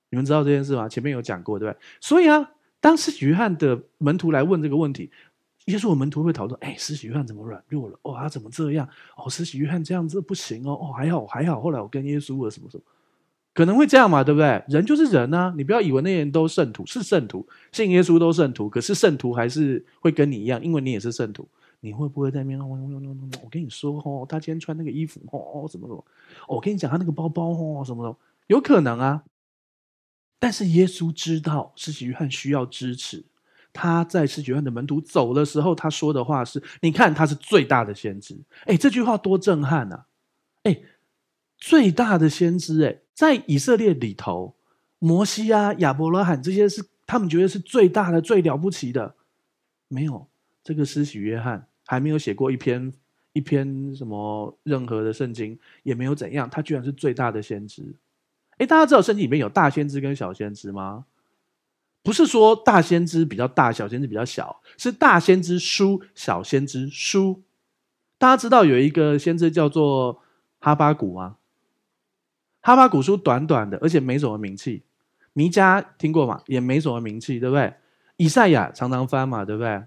[0.10, 0.90] 你们知道这件事吗？
[0.90, 1.80] 前面有讲过，对不对？
[2.02, 5.12] 所以啊，当时约翰的门徒来问这个问题。
[5.70, 8.00] 耶稣的门徒会讨论：哎，施洗约翰怎么软弱了？
[8.02, 8.88] 哦，他怎么这样？
[9.16, 10.72] 哦，施洗约翰这样子不行哦。
[10.74, 11.62] 哦，还好还好。
[11.62, 12.84] 后来我跟耶稣了什么什么，
[13.54, 14.24] 可能会这样嘛？
[14.24, 14.64] 对不对？
[14.68, 15.54] 人就是人啊！
[15.58, 18.70] 你不要以为那些人都圣徒，是圣徒，信耶稣都圣徒。
[18.70, 21.48] 可是圣徒还是会跟你一样，因为你也是圣徒。
[21.82, 22.60] 你会不会在那边？
[22.60, 26.06] 我跟你说哦，他今天穿那个衣服哦，什么什么？
[26.48, 28.18] 我跟你讲，他那个包包哦，什么什么？
[28.48, 29.24] 有可能啊。
[30.40, 33.26] 但是耶稣知道施洗约翰需要支持。
[33.72, 40.06] 他在施洗约翰的门徒走的时候，他说的话是：“你看，他是最大的先知。”哎，这句话多震撼呐！
[40.64, 40.82] 哎，
[41.58, 44.56] 最大的先知，哎，在以色列里头，
[44.98, 49.16] 摩西啊、亚伯拉罕这些是他们觉得是最大的、最了不起的。
[49.88, 50.28] 没有
[50.64, 52.92] 这个施洗约翰还没有写过一篇
[53.34, 57.96] 一篇什么任何的圣经，也没有怎样，他居然是最大的先知。
[58.58, 61.06] 哎，大家知道圣经里面有大先知跟小先知吗？
[62.02, 67.44] 不是说大先知比较大，小先知比较小，是大先知书，小先知书。
[68.18, 70.22] 大家知道有一个先知叫做
[70.60, 71.38] 哈巴谷吗？
[72.62, 74.84] 哈巴谷书短短的，而且没什么名气。
[75.34, 76.42] 弥迦听过吗？
[76.48, 77.74] 也没什么名气，对不对？
[78.18, 79.84] 以赛亚常常翻嘛，对不对？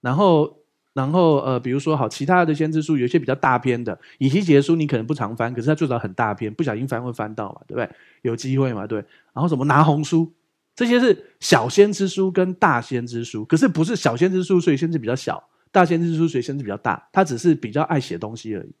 [0.00, 0.58] 然后，
[0.92, 7.88] 然后呃，比如说好，其他的先知书有一些比较大篇的，以西结书你可能不常翻，可是它最早很大篇，不小心翻会翻到嘛，对不对？
[8.22, 8.98] 有机会嘛，对。
[9.32, 10.32] 然后什么拿红书？
[10.74, 15.36] 这些是小先知书跟大先知书，可是不是小先知书，所以先知比较小；
[15.70, 17.08] 大先知书，所以先知比较大。
[17.12, 18.72] 他只是比较爱写东西而已，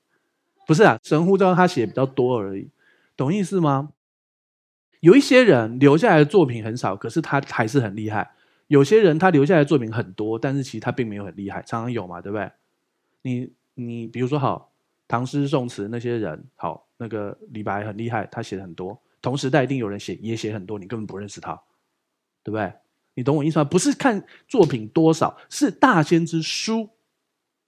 [0.66, 0.98] 不是啊？
[1.02, 2.68] 神呼召他写比较多而已，
[3.16, 3.90] 懂意思吗？
[5.00, 8.24] 有一些人留下来的作品很少，可是他还是很厉害；
[8.68, 12.50] 有些人他留下来的作品很多，但是其实他并没有很厉害，常常有嘛，对不对？
[13.22, 14.72] 你你比如说好，
[15.06, 18.98] 唐诗宋词那些人好，那个李白很厉害，他写的很多。
[19.20, 21.60] 同时代一定有人写，也写很多，你根本不认识他，
[22.44, 22.72] 对不对？
[23.16, 23.64] 你懂我意思吗？
[23.64, 26.90] 不是看作品多少，是大先知书，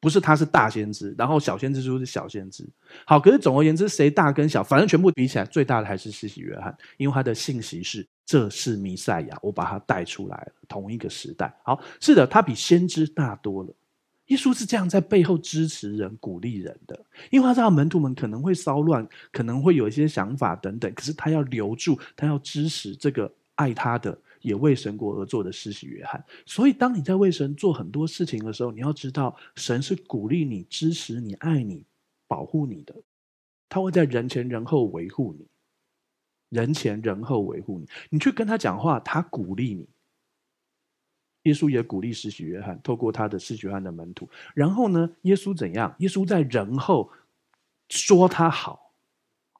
[0.00, 2.68] 不是他是大先知，然后小先知书是小先知。
[3.04, 11.56] 好，可是总而言之，谁大跟小，反正全部比起来，最大的还是施洗约翰，因为他的信息是这是弥赛亚，我把他带出来了，同一个时代。
[11.62, 13.72] 好，是的，他比先知大多了。
[14.26, 24.18] 耶稣是这样在背后支持人、鼓励人的，因为他知道门徒们可能会骚乱，可能会有一些想法等等，可是他要留住，他要支持这个爱他的。
[24.46, 31.84] 也为神国而做的施洗约翰，所以当你在为神做很多事情的时候，你要知道，神是鼓励你、支持你、爱你、
[32.28, 32.94] 保护你的，
[33.68, 35.48] 他会在人前人后维护你，
[36.50, 37.88] 人前人后维护你。
[38.08, 39.88] 你去跟他讲话，他鼓励你。
[41.42, 44.30] 耶稣也鼓励施洗约翰，透过他的施洗约翰的门徒。
[44.54, 45.92] 然后呢，耶稣怎样？
[45.98, 47.10] 耶稣在人后
[47.88, 48.85] 说他好。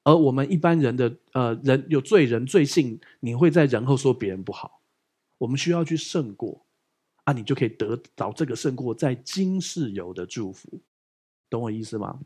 [0.07, 4.81] 而我们一般人的呃人有罪人罪性，你会在人后说别人不好。
[5.37, 6.65] 我们需要去胜过
[7.25, 10.81] 啊，你就可以得到这个胜过在今世有的祝福，
[11.51, 12.21] 懂我意思吗？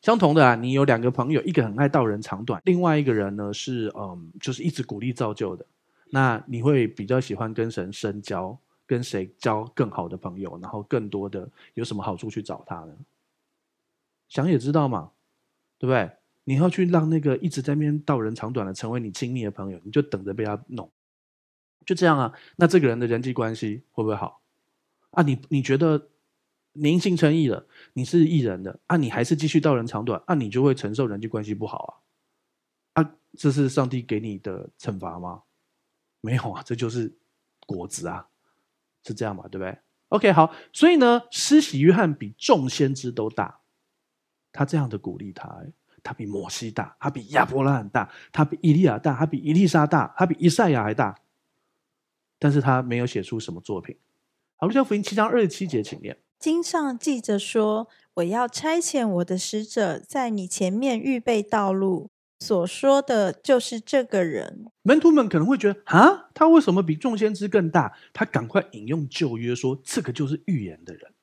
[0.00, 5.66] 相同的啊，你有两个朋友，一个很爱道人长短，另外一个人呢是嗯，就是一直鼓励造就的。
[6.08, 12.96] 那你会比较喜欢跟神深交，跟谁交更好的朋友，然后更多的有什么好处去找他呢？
[14.30, 15.10] 想也知道嘛，
[15.78, 16.10] 对不对？
[16.44, 20.90] 你要去让那个一直在那边道人长短的成为你亲密的朋友，你就等着被他弄，
[21.84, 22.32] 就这样啊。
[22.56, 24.42] 那这个人的人际关系会不会好
[25.10, 25.22] 啊？
[25.22, 26.10] 你你觉得
[26.72, 32.02] 您信称义了，你是义人的啊，你还是继续道人长短啊，你就会承受人际关系不好
[32.92, 33.02] 啊？
[33.02, 35.42] 啊，这是上帝给你的惩罚吗？
[36.20, 37.16] 没有啊，这就是
[37.66, 38.28] 果子啊，
[39.04, 39.78] 是这样嘛，对不对
[40.08, 43.60] ？OK，好，所以呢，施洗约翰比众先知都大，
[44.52, 45.64] 他这样的鼓励他，
[46.04, 51.16] 他比摩西大，他比亚伯拉罕大，他比以利亚大，他比以利沙大，他比以赛亚还大，
[52.38, 53.96] 但是他没有写出什么作品。
[54.56, 56.18] 好，路加福音七章二十七节，请念。
[56.38, 64.66] 经上记着说：“我要差遣我的使者在你前面预备道路。”所说的就是这个人。
[64.82, 67.96] 门徒们可能会觉得啊，他为什么比众先知更大？
[68.12, 71.14] 他赶快引用旧约说：“这个就是预言的人。”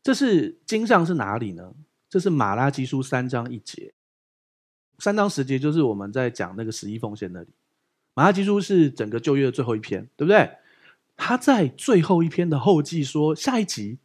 [0.00, 1.72] 这是经上是哪里呢？
[2.08, 3.92] 这是马拉基书三章一节，
[4.98, 7.48] 三章十节就是我们在讲那个十一奉献那里。
[8.14, 10.56] 马拉基书是整个旧约的最后一篇，对不对？
[11.16, 13.98] 他在最后一篇的后记说，下一集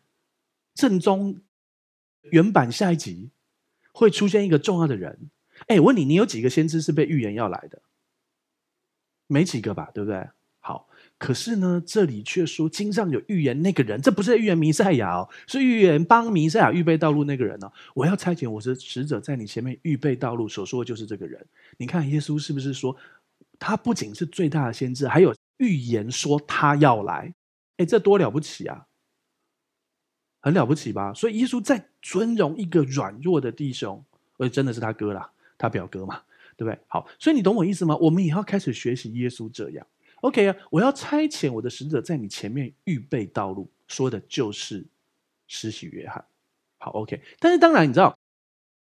[0.73, 1.39] 正宗
[2.23, 3.29] 原版下一集
[3.91, 5.29] 会出现一个重要的人。
[5.67, 7.81] 哎，我问你，你有几个先知是被预言要来的？
[9.27, 10.27] 没几个吧，对不对？
[11.17, 17.71] 可是呢，这里却说经上有预言那个人，这不是预言弥赛亚哦，是预言帮弥赛亚预备道路那个人哦。
[17.93, 21.45] 我要差遣我的使者在你前面预备道路，所说的就是这个人。
[21.77, 22.93] 你看耶稣是不是说，
[23.57, 27.33] 他不仅是最大的先知，还有预言说他要来？
[27.77, 28.87] 哎，这多了不起啊，
[30.41, 31.13] 很了不起吧？
[31.13, 34.03] 所以耶稣在尊荣一个软弱的弟兄，
[34.37, 36.21] 而真的是他哥啦，他表哥嘛，
[36.57, 36.77] 对不对？
[36.87, 37.95] 好，所以你懂我意思吗？
[37.95, 39.87] 我们也要开始学习耶稣这样。
[40.23, 44.85] OK 啊，我要差遣我的使者在你前面预备道路，说的就是
[45.47, 46.23] 施洗约翰。
[46.77, 48.17] 好，OK，但是当然你知道，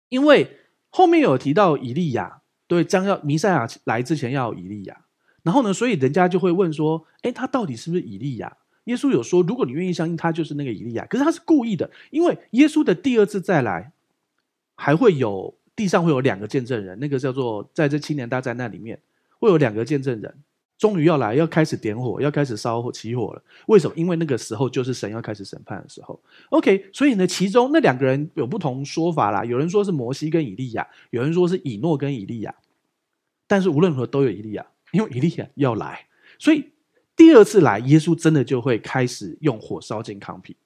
[0.08, 0.50] 因为
[0.90, 5.06] 后面有提到以利亚，对，将要弥赛亚来之前要有以利亚，
[5.44, 8.58] 然后呢，所以人家就会问说，诶，他到底是不是以利亚？
[8.86, 11.06] 耶稣有说，如果你愿意相信，他就是那个以利亚。
[11.08, 13.92] 可是他是故意的，因为耶稣的第二次再来，
[14.76, 19.02] 还会有地上会有两个见证人，那个叫做在这七年大灾难里面
[19.40, 20.38] 会有两个见证人。
[20.78, 23.42] 终于要来，要开始点火，要开始烧火起火了。
[23.68, 23.96] 为什么？
[23.96, 26.22] 因为那个时候就是神要开始审判的时候。
[26.50, 29.46] OK，所以呢，其中那两个人有不同说法啦。
[29.46, 32.54] 有人说是摩西跟以利亚，有人说是以诺跟以利亚。
[33.48, 36.08] 但是无论如何都有以利亚，因为以利亚要来，
[36.40, 36.72] 所以
[37.16, 40.58] 第二次来，耶稣真的就会开始用火烧金糠皮，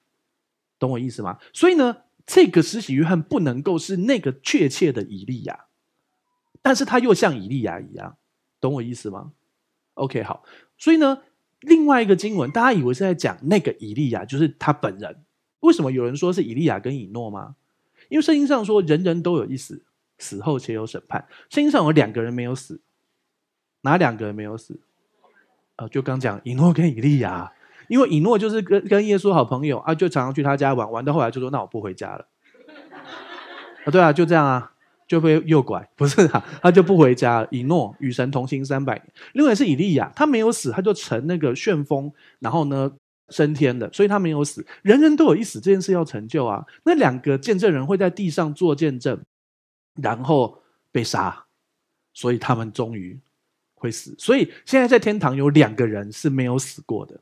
[0.79, 1.37] 懂我意思吗？
[1.53, 5.65] 所以呢，这个施洗约翰不能够是那个确切的以利亚，
[6.61, 8.17] 但是他又像以利亚一样，
[8.59, 9.33] 懂我意思吗
[9.99, 10.43] ？OK，好，
[10.77, 11.21] 所以呢，
[11.61, 15.23] 另外一个经文，大家以为是在讲那个以利亚，就是他本人。
[15.59, 17.55] 为什么有人说是以利亚跟以诺吗？
[18.07, 19.83] 因为圣经上说人人都有一死，
[20.17, 21.27] 死后且有审判。
[21.49, 22.79] 圣经上有两个人没有死，
[23.81, 24.79] 哪两个人没有死？
[25.91, 27.51] 就刚讲以诺跟以利亚，
[27.87, 32.27] 因为以诺就是跟跟耶稣好朋友啊，就常常去他家玩，玩到后来就说那我不回家了。
[33.85, 34.73] 啊，对啊，就这样啊。
[35.09, 37.45] 就被诱拐， 不是啊，他就不回家。
[37.49, 39.05] 以诺与神同行三百年。
[39.33, 42.89] 另外是以利亚，他没有死，他就乘那个旋风，然后呢
[43.29, 44.65] 升天的，所以他没有死。
[44.83, 46.63] 人人都有一死，这件事要成就啊。
[46.83, 49.19] 那两个见证人会在地上做见证，
[49.95, 51.45] 然后被杀。
[52.13, 53.19] 所以他们终于
[53.73, 54.13] 会死。
[54.19, 57.19] 所以现在在天堂有两个人是没有死过的，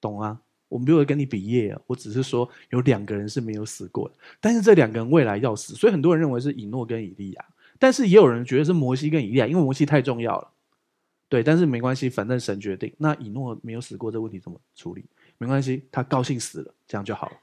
[0.00, 0.40] 懂吗？
[0.74, 7.44] 我们没有跟你比业，我只是说有两个人是没有死过的，但是这两个人未来要死，所以很多人认为是以诺跟以利亚，
[7.78, 10.48] 但是也有人觉得是摩西跟以利亚，因为摩西太重要了。
[11.28, 12.92] 对，但是没关系，反正神决定。
[12.98, 15.04] 那以诺没有死过，这问题怎么处理？
[15.38, 17.36] 没关系，他高兴死了，这样就好了。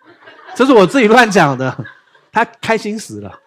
[0.53, 1.85] 这是我自己乱讲的，
[2.33, 3.39] 他开心死了，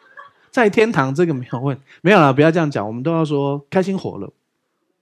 [0.50, 4.32] 在天堂这个没有问，没有了，不要这样讲，我们都要说开心活了。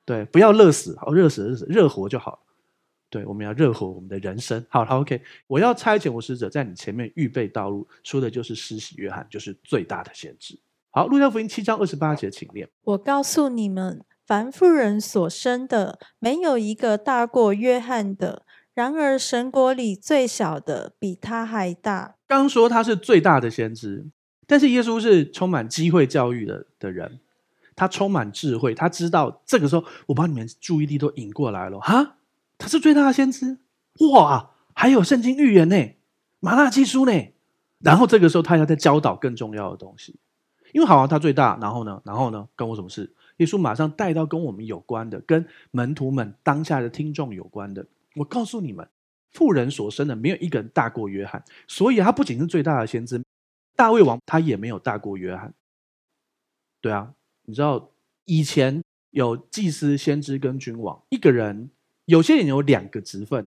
[0.04, 2.38] 对，不要热死，好热死热死，热活就好了。
[3.12, 4.64] 对，我们要热火我们的人生。
[4.70, 10.58] 好了，OK，我要差遣我使者在你前面预备道路，说的就是施洗约翰，就是最大的先知。
[10.88, 12.66] 好，路加福音七章二十八节，请念。
[12.84, 14.02] 我告诉你们。
[14.24, 18.44] 凡妇人所生的，没有一个大过约翰的。
[18.72, 22.14] 然而神国里最小的比他还大。
[22.26, 24.06] 刚说他是最大的先知，
[24.46, 27.18] 但是耶稣是充满机会教育的的人，
[27.74, 32.16] 他充满智慧，他知道这个时候我把你们注意力都引过来了哈，
[32.62, 33.58] 他是最大的先知
[34.12, 35.76] 哇，还有圣经预言呢，
[36.38, 37.12] 马拉基书呢，
[37.80, 40.14] 然后这个时候他要再教导更重要的东西，
[40.72, 43.12] 因为好像他最大，然后呢，然后呢，跟我什么事？
[43.38, 47.84] 耶稣马上带到跟我们有关的，跟门徒们当下的听众有关的。
[48.14, 48.88] 我告诉你们，
[49.32, 53.20] 富人所生的没有一个人大过约翰，所以他不仅是最大的先知，
[53.74, 55.52] 大卫王他也没有大过约翰。
[56.80, 57.90] 对啊，你知道
[58.26, 61.68] 以前有祭司、先知跟君王，一个人
[62.06, 63.46] 有些人有两个职分，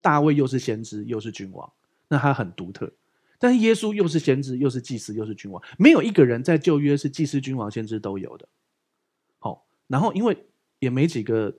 [0.00, 1.72] 大卫又是先知又是君王，
[2.08, 2.92] 那他很独特。
[3.38, 8.48] 但是耶稣又是先知又是祭司又是君王，没有一个人在旧约是祭司、君王、先知都有的。
[9.40, 10.46] 好然后，因为
[10.78, 11.52] 也没几个，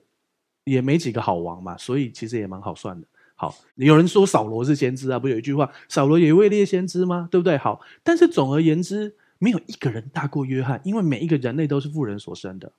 [0.64, 3.06] 也没几个好王嘛，所以其实也蛮好算的。
[3.36, 7.28] 好，有人说扫罗是先知啊，不有一句话，扫罗也位列先知吗？
[7.30, 7.58] 对不对？
[7.58, 12.72] 好，但是总而言之，没有一个人大过约翰，因为每一个人类都是富人所生的，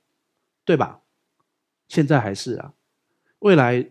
[0.64, 1.02] 对吧？
[1.88, 2.74] 现在还是啊，
[3.46, 3.88] 未来，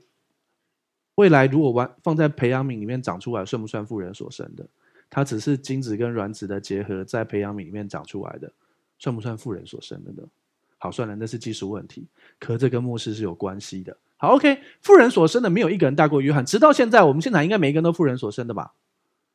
[1.15, 4.67] 未来如果完放在培养皿里面长出来，算不算妇人所生的？
[5.09, 8.53] 它只是精子跟卵子的结合，在培养皿里面长出来的，
[8.99, 10.29] 算不算妇人所生的呢？
[10.77, 12.09] 好，算了，那是技术问题。
[12.41, 13.97] 可这跟末世是有关系的。
[14.17, 16.45] 好，OK，妇人所生的没有一个人大过约翰。
[16.45, 18.73] 直到现在，我们现场应该每一个人都妇人所生的吧？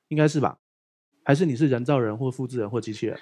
[0.10, 0.58] 应该是吧？
[1.24, 3.18] 还是你是人造人或复制人或机器人？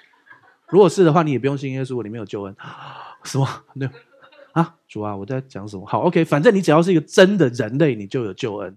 [0.66, 2.56] 如果是的话，你也不用信耶稣，里面有救恩。
[3.22, 3.46] 什么？
[3.74, 3.88] 那
[4.58, 5.86] 啊，主啊，我在讲什么？
[5.86, 8.76] 好，OK，反正你只要是一个真的人类，你就有救恩。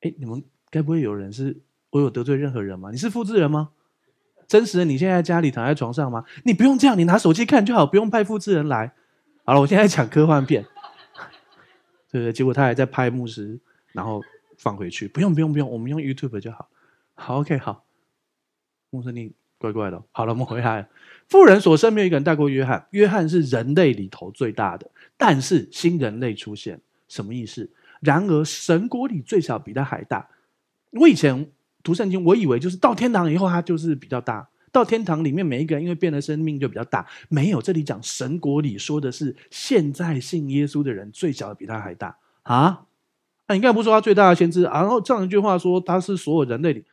[0.00, 2.90] 哎，你们该不会有人是我有得罪任何人吗？
[2.90, 3.70] 你是复制人吗？
[4.46, 6.24] 真实的，你现在，在家里躺在床上吗？
[6.44, 8.94] 你不用这样，你拿手机看就好，不用派复制人来。
[9.44, 10.64] 好了，我现在讲科幻片，
[12.10, 12.32] 对 不对？
[12.32, 13.60] 结果他还在拍牧师，
[13.92, 14.22] 然后
[14.56, 16.68] 放回去，不用不用不用，我们用 YouTube 就好。
[17.14, 17.84] 好，OK，好。
[18.90, 20.02] 牧师你怪怪的。
[20.12, 20.88] 好了，我们回来。
[21.28, 27.70] 富人所生没有一个人大过约翰，约翰是人类里头最大的，但是新人类出现，什么意思？
[28.00, 30.28] 然而神国里最小比他还大。
[30.90, 31.50] 我以前。
[31.80, 34.46] 读圣经，我以为就是到天堂以后，他就是比较大。
[34.72, 37.06] 到天堂里面，每一个人因为变了生命就比较大。
[37.30, 42.84] 没有，这里讲神国里说的是现在信耶稣的人最小的比他还大啊！
[43.46, 44.64] 那你刚才不说他最大的先知？
[44.64, 46.84] 然后这样一句话说他是所有人类里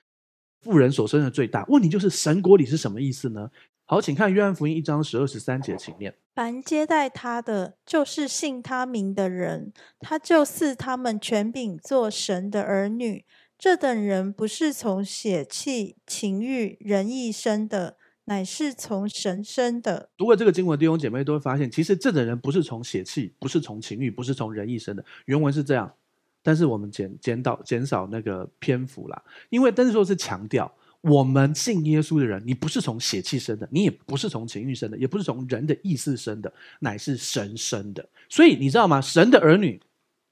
[0.61, 1.65] 富人所生的最大。
[1.67, 3.49] 问题就是神国里是什么意思呢？
[3.87, 13.25] 好，请看约翰福音一章十二十三节，请念：凡接待他的，就是信他名的人，他就赐他们权柄做神的儿女。
[13.59, 20.09] 这等人不是从血气、情欲、人意生的，乃是从神生的。
[20.17, 25.05] 读过这个经文，弟兄姐妹都会发现，其实这等人不是从血气，不是从情欲，不是从人意生的。
[25.25, 25.93] 原文是这样，
[26.41, 30.73] 但是我们减减到减少那个篇幅啦，因为但是说是强调，
[31.07, 38.07] 我们信耶稣的人，你不是从血气生的，你也不是从情欲生的，也不是从人的意思生的，乃是神生的。
[38.27, 38.99] 所以你知道吗？
[38.99, 39.79] 神的儿女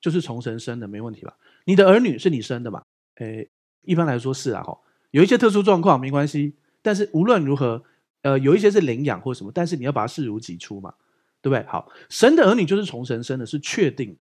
[0.02, 1.38] 就是从神生的，没问题吧？
[1.66, 2.82] 你的儿女是你生的嘛？
[3.18, 3.48] 诶，
[3.84, 4.76] 一般来说是啊，哈，
[5.12, 7.84] 有一些特殊状况没关系，但是无论如何，
[8.24, 10.94] 呃，有一些是领养或什么，但是你要把它视如己出嘛，
[11.40, 11.64] 对不对？
[11.68, 14.18] 好，神的儿女就是从神生的，是确定。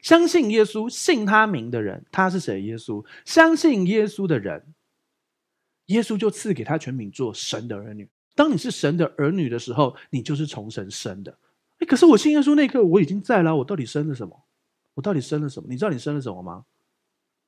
[0.00, 2.62] 相信耶稣、信他名的人，他是谁？
[2.62, 3.04] 耶稣。
[3.24, 4.62] 相信耶稣的人，
[5.86, 8.08] 耶稣就赐给他权柄做神的儿女。
[8.34, 11.38] 当你是神的儿女的时候，你就是从神生的。
[11.78, 14.44] 哎，可是我信耶稣那刻，我已经在了，我到底生了什么？
[14.94, 15.68] 我到底生了什么？
[15.70, 16.64] 你知道你生了什么吗？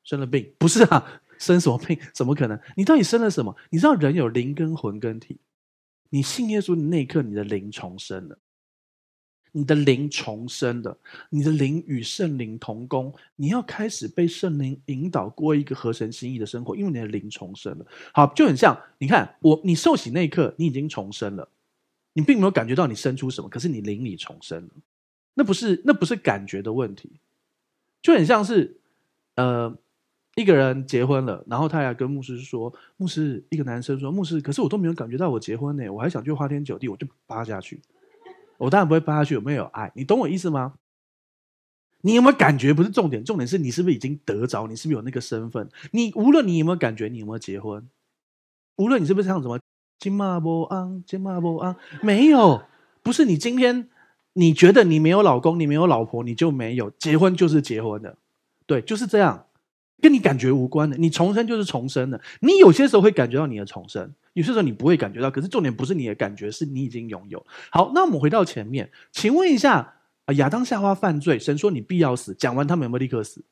[0.04, 1.20] 生了病不是啊？
[1.38, 1.98] 生什么病？
[2.14, 2.58] 怎么可能？
[2.76, 3.54] 你到底生了什么？
[3.70, 5.40] 你知道人有灵跟魂跟体。
[6.10, 8.38] 你信耶稣的那一刻，你的灵重生了，
[9.58, 10.96] 你的灵重生了，
[11.30, 17.84] 你的灵与圣灵同工，你要开始被圣灵引导过一个合神心意的生活，因为你的灵重生了。
[18.12, 21.48] 好，就很像你看我，你受洗那一刻，你已经重生了。
[22.12, 24.70] 你并没有感觉到你生出什么，可是你灵里重生了。
[25.34, 27.10] 那不是那不是感觉的问题，
[28.00, 28.76] 就很像是
[29.34, 29.76] 呃
[30.36, 37.80] 一个人结婚了，然后他要跟牧师说，牧师一个男生说，牧师，可是我都没有感觉到我结婚呢，我还想去花天酒地，我就扒下去。
[38.58, 39.90] 我当然不会扒下去，有没有爱？
[39.94, 40.74] 你懂我意思吗？
[42.02, 44.66] 你有没有感觉不是重点，重点是你是不是已经得着？
[44.66, 45.68] 你是不是有那个身份？
[45.92, 47.88] 你无论你有没有感觉，你有没有结婚？
[48.76, 49.58] 无论你是不是唱什么
[49.98, 52.62] 金马波昂、金马波昂，没有，
[53.02, 53.88] 不是你今天。
[54.34, 58.16] 你觉得你没有老公，你没有老婆，你就没有结婚就是结婚的，
[58.66, 59.47] 对，就是这样，
[60.00, 60.96] 跟你感觉无关的。
[60.96, 62.20] 你重生就是重生的。
[62.40, 65.30] 你有些时候会感觉到你的重生，有些时候你不会感觉到。
[65.30, 67.44] 可是重点不是你的感觉，是你已经拥有。
[67.70, 69.94] 好，那我们回到前面，请问一下
[70.26, 72.34] 啊，亚当夏娃犯罪，神说你必要死。
[72.34, 73.44] 讲完他们有没有立刻死？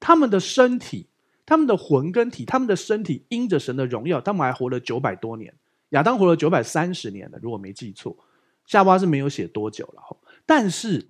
[0.00, 1.08] 他们的身体、
[1.46, 5.54] 他们的魂跟体、他们的身体因着神的荣耀，他们还活了九百多年。
[5.90, 8.16] 亚当活了九百三十年了，如果没记错。
[8.66, 10.02] 夏娃是没有写多久了，
[10.46, 11.08] 但是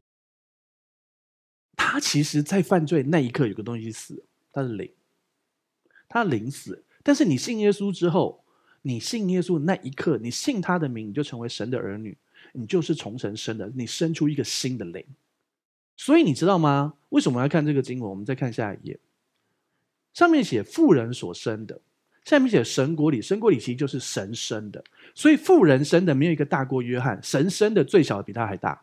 [1.76, 4.90] 他其实，在犯罪那一刻有个东西死，他是灵，
[6.08, 6.82] 他灵死。
[7.02, 8.44] 但是你信耶稣之后，
[8.82, 12.16] 你信耶稣那一刻，你信他的名，你就成为神的儿女，
[12.52, 15.04] 你就是从神生的，你生出一个新的灵。
[15.96, 16.94] 所以你知道吗？
[17.10, 18.10] 为什么要看这个经文？
[18.10, 18.98] 我们再看下一页，
[20.12, 21.80] 上面写妇人所生的。
[22.24, 24.82] 下面写神国里，神国里其实就是神生的，
[25.14, 28.82] 所以妇人生的没有一个大过约翰，神生的最小的比他还大，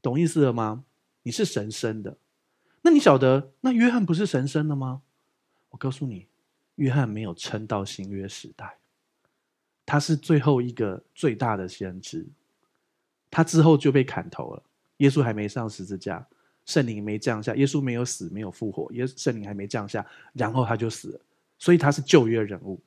[0.00, 0.82] 懂意思了吗？
[1.22, 2.16] 你是神生的，
[2.82, 5.02] 那你晓得那约翰不是神生的吗？
[5.70, 6.26] 我告诉你，
[6.76, 8.76] 约翰没有撑到新约时代，
[9.86, 12.26] 他是最后一个最大的先知，
[13.30, 14.62] 他之后就被砍头了。
[14.98, 16.26] 耶稣还没上十字架，
[16.66, 21.20] 圣灵没降下，耶稣没有死，没有复活，耶圣灵还没降下，然后他就死了。
[21.58, 22.80] 所以他是旧约人物，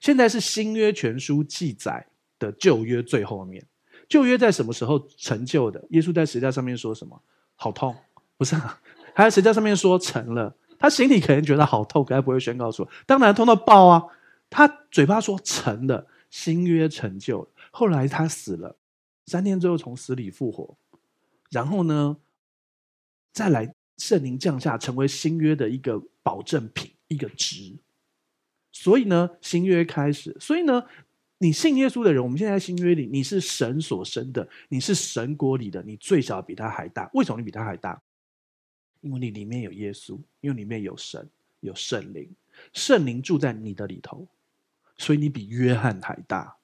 [0.00, 2.06] 现在是新约全书记载
[2.38, 3.66] 的旧约最后面。
[4.08, 5.82] 旧约在什么时候成就的？
[5.90, 7.22] 耶稣在十字架上面说什么？
[7.56, 7.94] 好痛，
[8.36, 8.80] 不是啊？
[9.14, 14.02] 还在十字架上面说成了，他心里可能觉得好痛，可他不会宣告说，当然痛到爆啊！
[14.50, 17.48] 他嘴巴说成了，新约成就了。
[17.70, 18.76] 后来他死了，
[19.26, 20.76] 三天之后从死里复活，
[21.50, 22.16] 然后呢，
[23.32, 27.78] 再来圣灵降下，成为新约的一个保证品，一个值。
[28.72, 30.36] 所以呢，新约开始。
[30.40, 30.84] 所以呢，
[31.38, 37.10] 你信耶稣的人，我们现在在新约里，你是神所生的，你是神国里的，你最小比他还大。
[37.14, 38.00] 为什么你比他还大？
[39.00, 41.28] 因为你里面有耶稣，因为里面有神，
[41.60, 42.30] 有圣灵，
[42.72, 44.26] 圣灵住在你的里头，
[44.96, 46.56] 所以你比约翰还大。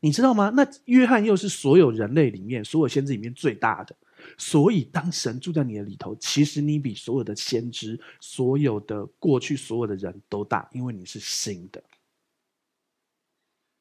[0.00, 0.50] 你知道吗？
[0.56, 3.94] 那约翰又是所有人类里面，所有先知里面最大的。
[4.38, 11.82] 所以，当神住在你的里头，其实你比所有的先知、所有的过去、所有的人都大，因为你是新的。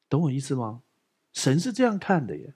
[0.10, 0.82] 懂我意思吗？
[1.32, 2.54] 神是这样看的耶。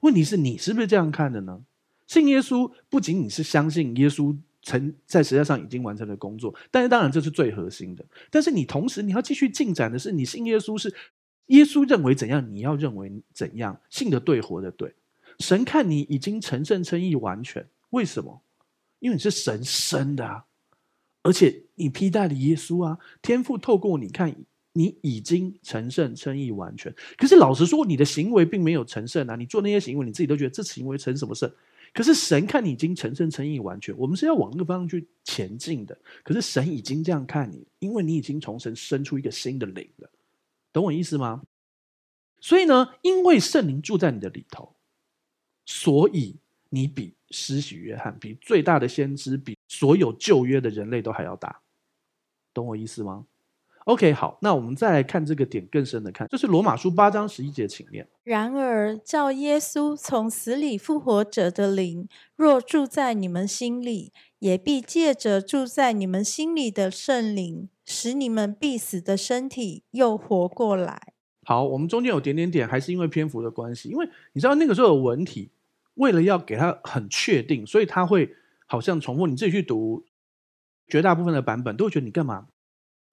[0.00, 1.62] 问题是你是不是这样看的呢？
[2.06, 8.04] 信耶稣不仅仅是相信耶稣曾在实际上已经完成了工作，但是当然这是最核心的。
[8.30, 10.92] 但是你同时你要继续进展的是，你信耶稣是
[11.46, 14.94] 耶稣认为怎样，你要认为怎样，信的对，活的对。
[15.38, 18.42] 神看你已经成圣称义完全，为什么？
[18.98, 20.44] 因为你是神生的啊，
[21.22, 22.98] 而且你披戴了耶稣啊。
[23.22, 24.34] 天父透过你看，
[24.72, 26.94] 你已经成圣称义完全。
[27.16, 29.36] 可是老实说，你的行为并没有成圣啊。
[29.36, 31.50] 你做那些行为，你自己都觉得这行为成什么圣？
[31.92, 35.98] 可是神看你已经成圣称义完全，我们是要往那个方向去前进的。
[36.22, 40.08] 可是神已经这样看你，因为你已经从神生出一个新的灵了，
[40.72, 41.42] 懂我意思吗？
[42.40, 44.72] 所以呢，因为圣灵住在你的里头。
[45.66, 46.36] 所以
[46.68, 51.60] 你比施洗约翰，比最大的先知，比所有旧约的人类都还要大，
[52.52, 53.26] 懂我意思吗
[53.84, 58.06] ？OK，好，那我们再来看这个点更深的看，就是罗马书八章十一节，请念。
[58.24, 71.14] 然而，叫耶稣从死里复活者的灵，若住在你们心里，也必借着住在你们心里的圣灵，使你们必死的身体又活过来。
[71.44, 75.50] 好，我们中间有点点点，还是因为篇幅的关系，因为你知道那个时候的文体。
[75.94, 79.26] 为了要给他很确定，所以他会好像重复。
[79.26, 80.02] 你自己去读，
[80.88, 82.46] 绝大部分的版本都会觉得你干嘛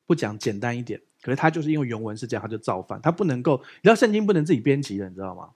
[0.08, 0.99] 不讲简单一点？
[1.22, 2.99] 可是他就是因为原文是这样，他就造反。
[3.01, 5.51] 他不能够，你知道圣经不能自己编辑的，你知道吗？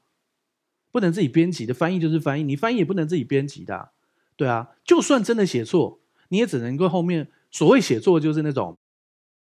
[0.92, 3.92] 不能自己编辑的，翻译就是翻译，你翻译也不能自己编辑的，
[4.36, 4.72] 对啊。
[4.84, 8.78] 就算真的写错，你也只能够后面所谓写错就是那种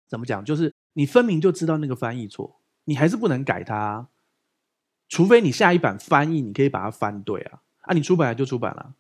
[0.07, 0.45] 怎么讲？
[0.45, 4.09] 就是你分明就知道那个翻译错，你还是不能改它，
[5.09, 7.63] 除非你下一版翻译，你可以把它翻对啊。
[7.81, 8.95] 啊，你出版了就出版了，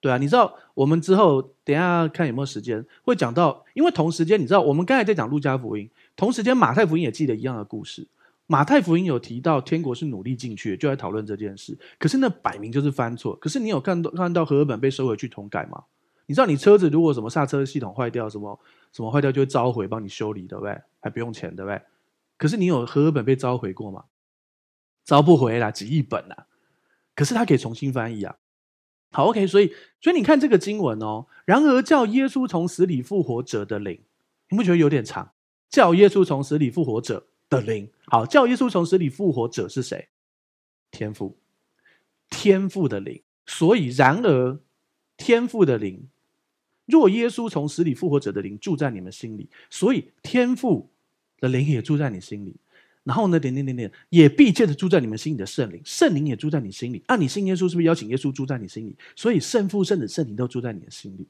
[0.00, 8.06] 对啊，你知道我们之后等下看有没有时间会讲到，因为同时间你知道我们刚才在讲路加福音，同时间马太福音也记得一样的故事。
[8.46, 11.76] 马太福音有提到天国是努力进去，就在讨论这件事。
[11.98, 13.36] 可是那摆明就是翻错。
[13.36, 15.84] 可是你有看到看到和合本被收回去重改吗？
[16.26, 18.58] 你知道你车子如果什么刹车系统坏掉，什么
[18.92, 20.80] 什么坏掉就会召回帮你修理，对不对？
[21.00, 21.82] 还不用钱，对不对？
[22.36, 24.04] 可是你有和合本被召回过吗？
[25.04, 26.46] 召不回来，几亿本啊！
[27.14, 28.36] 可是他可以重新翻译啊。
[29.10, 31.26] 好，OK，所以所以你看这个经文哦。
[31.44, 34.00] 然而叫耶稣从死里复活者的灵，
[34.50, 35.32] 你不觉得有点长？
[35.70, 40.08] 叫耶稣从死里复活者的灵，好，叫耶稣从死里复活者是谁？
[40.90, 41.38] 天赋，
[42.30, 43.22] 天赋的灵。
[43.46, 44.60] 所以，然而，
[45.16, 46.08] 天赋的灵，
[46.84, 50.90] 若耶稣从死里复活者的灵住在你们心里，所以天赋
[51.40, 52.56] 的灵也住在你心里。
[53.08, 57.02] 然后呢，点点点点，也必借着住在你们心里的圣灵，圣灵也住在你心里。
[57.06, 58.94] 啊、你信耶稣，是不是邀请耶稣住在你心里？
[59.16, 61.26] 所以圣父、圣子、圣灵都住在你的心里。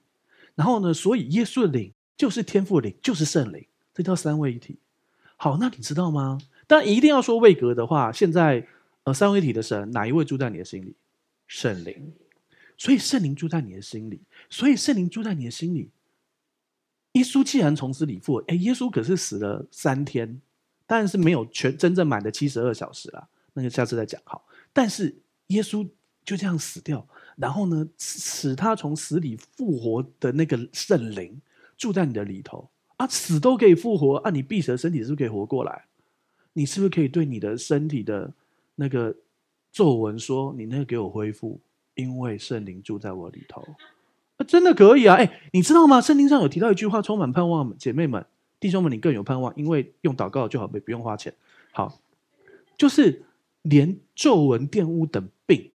[0.57, 3.65] 然后呢，所以耶稣的灵就是天父的灵，就是圣灵，
[3.95, 4.77] 这叫三位一体。
[5.37, 6.41] 好，那你知道吗？
[6.67, 8.67] 但一定要说位格的话，现在
[9.05, 10.97] 呃，三位一体的神哪一位住在你的心里？
[11.47, 12.13] 圣灵。
[12.77, 14.21] 所以圣灵住在你的心里，
[14.51, 15.91] 所以圣灵住在你的心里。
[17.13, 20.41] 耶稣既然从死里复活，哎，耶稣可是死了三天，
[20.89, 23.29] 当然是没有全真正满的七十二小时啦。
[23.53, 24.45] 那就下次再讲好。
[24.73, 25.17] 但是
[25.49, 25.89] 耶稣
[26.25, 31.41] 就这样死掉，然后呢，使他从死里复活的那个圣灵
[31.77, 32.69] 住在你的里头。
[32.97, 34.31] 啊，死都可以复活啊！
[34.31, 35.85] 你闭塞的身体是不是可以活过来？
[36.55, 38.33] 你是不是可以对你的身体的
[38.75, 39.15] 那个
[39.71, 41.61] 皱纹说：“你那个给我恢复，
[41.95, 43.65] 因为圣灵住在我里头。”
[44.39, 45.15] 啊，真的可以啊！
[45.15, 46.01] 哎，你知道吗？
[46.01, 48.27] 圣经上有提到一句话，充满盼望，姐妹们、
[48.61, 51.33] 弟兄们，你更有盼望，因为用祷告就好，不不用花钱。
[51.73, 52.01] 好，
[52.77, 53.23] 就是
[53.63, 55.71] 连皱纹、玷污等病，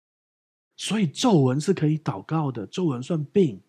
[0.75, 3.61] 所以皱纹是可以祷告的，皱纹算病，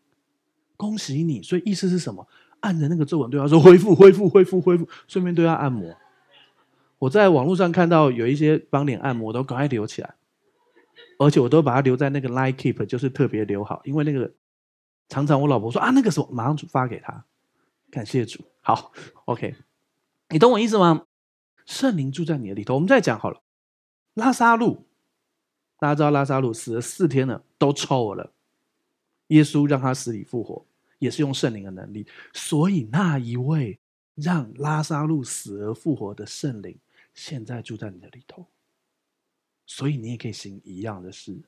[0.76, 1.42] 恭喜你！
[1.42, 2.26] 所以意思是什么？
[2.60, 5.94] 按着那个皱纹对他说恢复恢复恢复恢复，顺便对他按摩。
[6.98, 10.14] 我在网络上看到有一些帮脸按摩，都赶快留起来，
[11.18, 14.32] 而且我都把它留在那个 Line Keep，就是特别留好，因为那个
[15.10, 17.24] 常常我老婆说啊，那个时候马上发给他，
[17.90, 18.42] 感谢主。
[18.66, 18.94] 好
[19.26, 19.56] ，OK，
[20.30, 21.06] 你懂我意思吗？
[21.66, 22.74] 圣灵住在你的里头。
[22.74, 23.42] 我们再讲好了，
[24.14, 24.86] 拉撒路，
[25.78, 28.32] 大家知道拉撒路死了四天了，都臭了，
[29.26, 30.64] 耶稣让他死里复活。
[30.98, 33.78] 也是用圣灵的能力，所以那一位
[34.14, 36.78] 让拉撒路死而复活的圣灵，
[37.12, 38.46] 现在住在你的里头。
[39.66, 41.38] 所以你也可以行一样的事。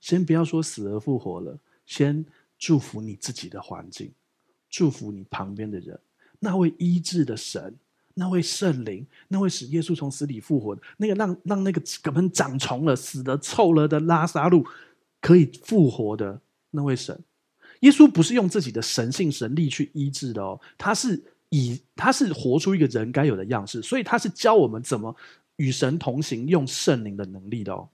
[0.00, 2.24] 先不要说死而复活了，先
[2.56, 4.12] 祝福你自己的环境，
[4.68, 5.98] 祝福你旁边的人。
[6.40, 7.74] 那位医治的神，
[8.14, 14.66] 那位圣灵，那位使耶稣从死里复活的，那个让让那个根本长虫了、死的臭了的拉撒路
[15.20, 17.18] 可以复活的那位神。
[17.80, 25.14] 耶稣不是用自己的神性神力去医治的哦，他是以他是活出一个人该有的样式，所以他是教我们怎么
[25.56, 27.88] 与神同行，用圣灵的能力的哦。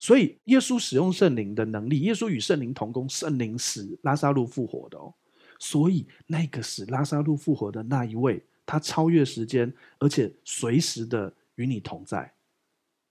[0.00, 5.12] 所以耶稣使用圣灵的能力，耶稣与圣灵同工，圣灵使拉撒路复活的哦。
[5.58, 12.32] 所以那个使拉撒路复活的那一位，他超越时间，而且随时的与你同在。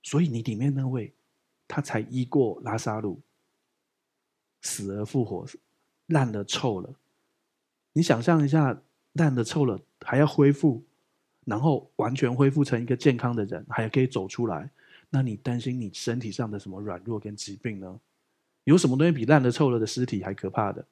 [0.03, 1.13] 所以你里面那位，
[1.67, 3.19] 他才医过拉撒路，
[4.61, 5.45] 死而复活。
[6.07, 6.89] 烂了臭了，
[7.91, 8.81] 你想象一下，
[9.11, 10.81] 烂了臭了还要恢复，
[11.43, 14.69] 然后完全恢复成一个健康的人，还可以走出来，
[15.09, 17.99] 那你担心你身体上的什么软弱跟疾病呢？
[18.63, 20.85] 有什么东西比烂了臭了的尸体还可怕的？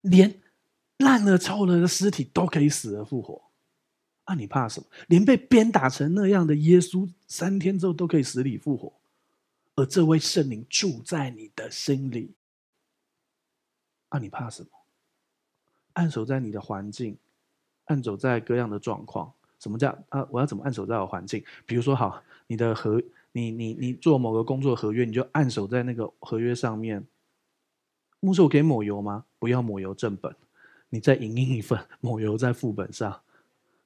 [0.00, 0.34] 连
[0.98, 3.42] 烂了臭了的尸体都可以死而复活，
[4.24, 4.86] 啊，你怕什么？
[5.08, 8.92] 连被鞭打成那样的耶稣，三天之后都可以死里复活，
[9.74, 12.32] 而这位圣灵住在你的心里。
[14.08, 14.68] 啊、你怕什么？
[15.94, 17.16] 按守在你的环境，
[17.86, 19.32] 按守在各样的状况。
[19.58, 20.26] 什么叫啊？
[20.30, 21.42] 我要怎么按守在我环境？
[21.66, 27.06] 比如说，好，你的合，你你你做某个工作合约，你就按守在那个合约上面。
[28.20, 29.24] 牧师，我可以抹油吗？
[29.38, 30.34] 不要抹油正本，
[30.90, 33.20] 你再影印一份抹油在副本上，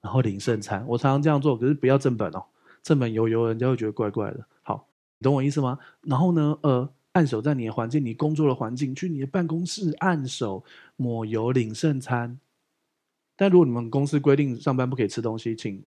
[0.01, 0.85] 然后领圣餐。
[0.87, 2.45] 我常常这样做，可是不要正本哦，
[2.83, 4.45] 正本油油，人家会觉得怪怪的。
[4.63, 4.87] 好，
[5.19, 5.79] 你懂我意思吗？
[6.03, 6.91] 然后呢，呃。
[7.15, 10.63] 按守在你的环境，你工作的环境，去你的办公室按手
[10.95, 12.39] 抹油领圣餐。
[13.35, 15.83] 但如果你们公司规定上班不可以吃东西，请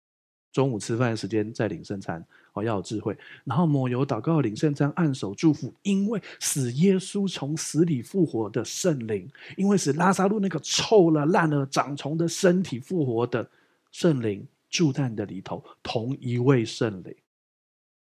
[0.52, 2.24] 中午吃饭的时间再领圣餐。
[2.54, 3.16] 哦，要有智慧。
[3.44, 13.48] 然后抹油祷告领圣餐，按手祝福，因为使耶稣从死里复活的圣灵，因为使拉撒路那个臭了烂了长虫的身体复活的
[13.92, 17.14] 圣灵住在你的里头，同一位圣灵，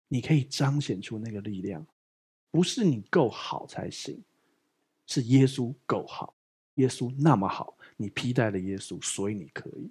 [0.08, 1.84] 你可以彰显出那个力量。
[2.50, 4.22] 不是你够好才行，
[5.06, 6.32] 是耶稣够好。
[6.76, 9.90] 耶稣那么好，你披戴了耶稣，所以你可以。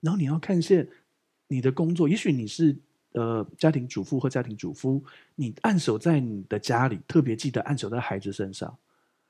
[0.00, 0.86] 然后你要看见
[1.54, 2.76] 你的工作，也许你是
[3.12, 5.00] 呃家庭主妇或家庭主夫，
[5.36, 8.76] 你按手在你的家里，特别记得按手在孩子身上。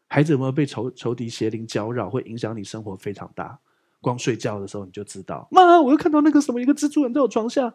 [0.09, 3.59] 孩子有没有被仇仇敌邪灵搅扰，会影响你生活非常大。
[4.01, 7.75] 光睡觉的时候你就知道，妈，我又看到那个什么一个蜘蛛人在我床下，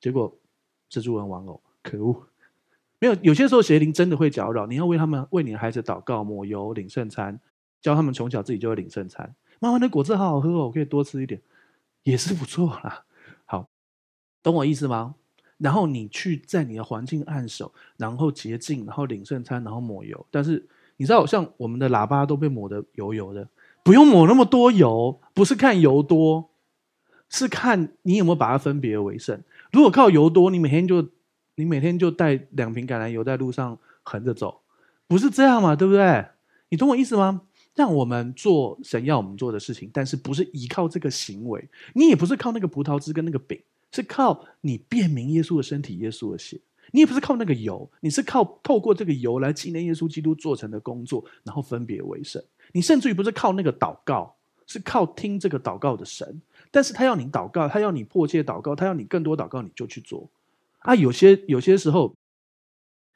[0.00, 0.36] 结果
[0.90, 2.26] 蜘蛛人玩偶，可恶！
[2.98, 7.38] 没有，有些时候邪灵真的会搅扰，你要为他们为你的孩子祷告、抹油、领圣餐，
[7.80, 9.34] 教他们从小自己就会领圣餐。
[9.60, 11.40] 妈妈，那果汁好好喝哦，我可以多吃一点，
[12.04, 13.04] 也是不错啦。
[13.44, 13.68] 好，
[14.42, 15.16] 懂我意思吗？
[15.58, 20.26] 然后你去在你的环境按手，然后洁净，然后领圣餐，然后抹油。
[20.30, 23.48] 但是你知道，像我们的喇叭都被抹得油油的。
[23.82, 26.50] 不用抹那么多油，不是看油多，
[27.28, 29.42] 是看你有没有把它分别为圣。
[29.72, 31.08] 如果靠油多，你每天就
[31.56, 34.62] 你每天就带两瓶橄榄油在路上横着走，
[35.06, 35.76] 不是这样嘛？
[35.76, 36.26] 对不对？
[36.70, 37.42] 你懂我意思吗？
[37.74, 43.60] 让我们做神要我们做的事情，但是不是依靠这个行为，你也不是靠那个葡萄汁跟那个饼，
[43.90, 46.60] 是靠你辨明耶稣的身体、耶稣的血。
[46.92, 52.40] 你也不是靠那个油，你是靠透过这个油来纪念耶稣基督做成的工作，然后分别为圣。
[52.70, 56.40] 你甚至于不是靠那个祷告，是靠听这个祷告的神。
[56.70, 60.30] 但是他要你祷告，他要你迫切祷告，他要你更多祷告，你就去做。
[60.80, 62.14] 啊，有些有些时候，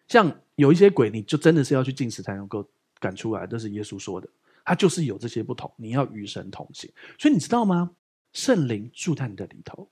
[0.09, 2.67] 像有一些鬼，你就真的是要去进食才能够
[2.99, 3.47] 赶出来。
[3.47, 4.29] 这是耶稣说的，
[4.69, 5.73] 他就是有这些不同。
[5.77, 7.91] 你要与神同行，所以你知道吗？
[8.35, 9.89] 圣灵住在你的里头，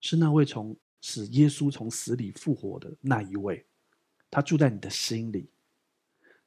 [0.00, 3.64] 是那位从使耶稣从死里复活的那一位，
[4.28, 5.48] 他住在你的心里。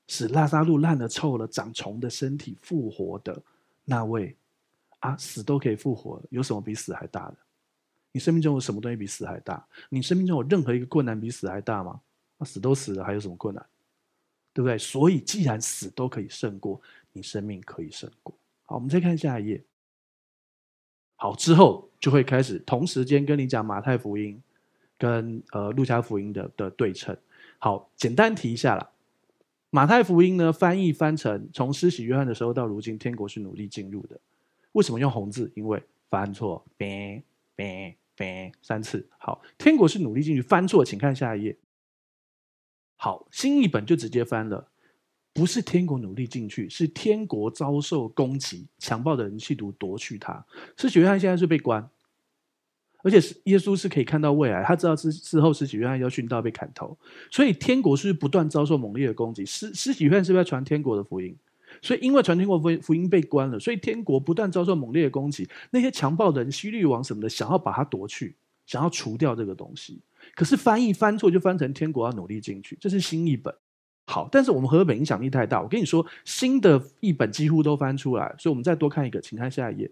[0.09, 3.41] 使拉撒路烂了、臭了、长虫的身体复活的
[3.85, 4.35] 那位
[4.99, 7.37] 啊，死都可以复活，有什么比死还大的？
[8.11, 9.65] 你生命中有什么东西比死还大？
[9.87, 12.01] 你生命中有任何一个困难比死还大吗？
[12.37, 13.65] 那死都死了，还有什么困难？
[14.53, 14.77] 对不对？
[14.77, 16.81] 所以，既然死都可以胜过，
[17.15, 18.35] 你生命可以胜过。
[18.65, 19.63] 好，我们再看下一页。
[21.15, 24.41] 好，之后就会开始同时间跟你讲马太福音
[24.97, 27.17] 跟呃路加福音的的对称。
[27.57, 28.91] 好，简单提一下啦。
[29.69, 34.19] 马太福音呢，翻译翻成从施洗约翰的时候到如今，天国是努力进入的。
[34.73, 35.49] 为什么用红字？
[35.55, 37.23] 因为翻错，别
[37.55, 39.07] 别别三次。
[39.17, 41.57] 好，天国是努力进去，翻错，请看下一页。
[42.97, 44.69] 好，新译本就直接翻了，
[45.35, 50.43] 不是天国努力进去，是天国遭受攻击，强暴的人企图夺去它。
[50.77, 51.87] 施洗约翰现在是被关。
[53.03, 56.97] 而且是耶稣是可以看到未来，他知道之之后施洗约翰要殉道被砍头，
[57.29, 59.45] 所以天国是不断遭受猛烈的攻击。
[59.45, 61.37] 施施洗约翰是不是要传天国的福音？
[61.83, 65.47] 所以因为传天国福音福音被关了，所以天国不断遭受猛烈的攻击。
[65.69, 69.99] 那些强暴的人、希律王什么的，想要把它夺去，想要除掉这个东西。
[70.33, 72.75] 可是翻译翻错，就翻成天国要努力进去。
[72.81, 73.53] 这是新译本。
[74.05, 79.91] 好，但是我们和本影响力太大，我跟你说，新的译本几乎都翻出来，所以我们再多看一个，请看下一页。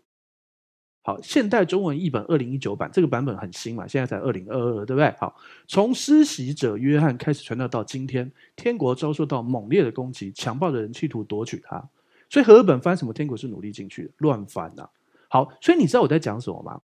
[1.06, 5.14] 好，现代中文译本二零一九版，这个版本很新嘛，现在才二零二二，对不对？
[5.20, 5.36] 好，
[5.68, 11.84] 从施洗者约翰开始传道到今天，天国遭受到猛烈的攻击，强暴的人企图夺取它。
[12.30, 13.12] 所以和本翻什么？
[13.12, 14.88] 天国是努力进去的，乱翻呐、
[15.28, 16.80] 好，所以你知道我在讲什么吗？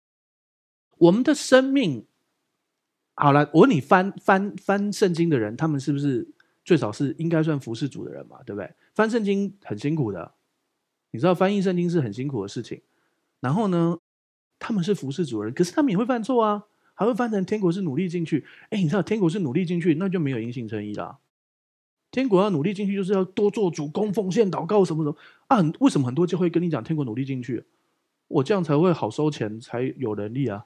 [0.97, 2.05] 我们的生命，
[3.15, 6.25] 好了，我问你翻翻翻圣经的人，他们是不是
[6.65, 8.43] 最少是应该算服侍主的人嘛？
[8.45, 8.69] 对不对？
[8.93, 10.33] 翻圣经很辛苦的，
[11.11, 12.81] 你知道翻译圣经是很辛苦的事情。
[13.39, 13.99] 然后呢？
[14.57, 16.63] 他们是服侍主人，可是他们也会犯错啊，
[16.93, 18.45] 还会翻成天国是努力进去。
[18.69, 21.19] 哎，你知道天国是努力进去，那就没有因信称义啦。
[22.09, 25.59] 天国要努力进去，就是要多做主公、奉献、祷告什么什么啊？
[25.81, 27.65] 为什么很多就会跟你讲天国努力进去？
[28.29, 30.65] 我这样才会好收钱，才有能力啊！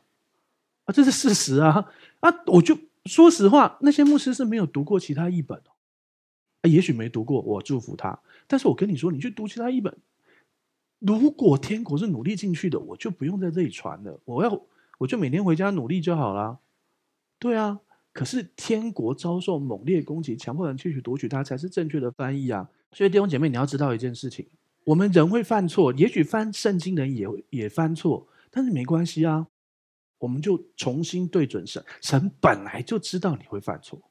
[0.85, 1.89] 啊，这是事实啊！
[2.19, 5.59] 啊，我就说实话，那些牧师是没有读过其他译本。
[6.63, 8.19] 也许没读过，我祝福他。
[8.47, 9.95] 但是我跟你说，你去读其他一本。
[10.99, 14.19] 如果天国是努力进去的，我就不用在这里传了。
[14.25, 14.61] 我要，
[14.97, 16.59] 我就每天回家努力就好了。
[17.37, 17.79] 对啊，
[18.11, 22.69] 可是天国遭受猛烈攻击，强迫人去去夺取它，才是正确的翻译啊。
[22.91, 24.45] 所以弟兄姐妹，你要知道一件事情：
[24.83, 29.47] 我们人会犯错，也许翻圣经人也也犯错，但是没关系啊。
[30.17, 34.01] 我们就重新对准神，神本来就知道你会犯错，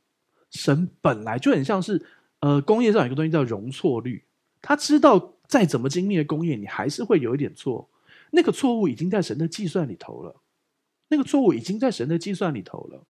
[0.49, 2.03] 神本来就很像是
[2.41, 4.24] 呃，工业上有一个东西叫容错率，
[4.61, 5.34] 他知道。
[5.49, 7.89] 再怎么精密的工业，你还是会有一点错。
[8.32, 10.43] 那个错误已经在神的计算里头了，
[11.09, 13.07] 那个错误已经在神的计算里头了。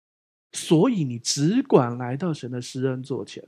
[0.51, 3.47] 所以你只管来到神的施恩座前。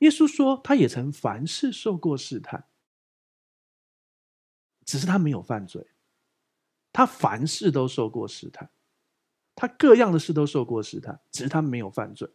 [0.00, 2.66] 耶稣说，他也曾凡事受过试探，
[4.84, 5.86] 只是他没有犯罪。
[6.92, 8.68] 他凡事都受过试探，
[9.54, 12.28] 他各样的事都受过试探，只是他没有犯罪。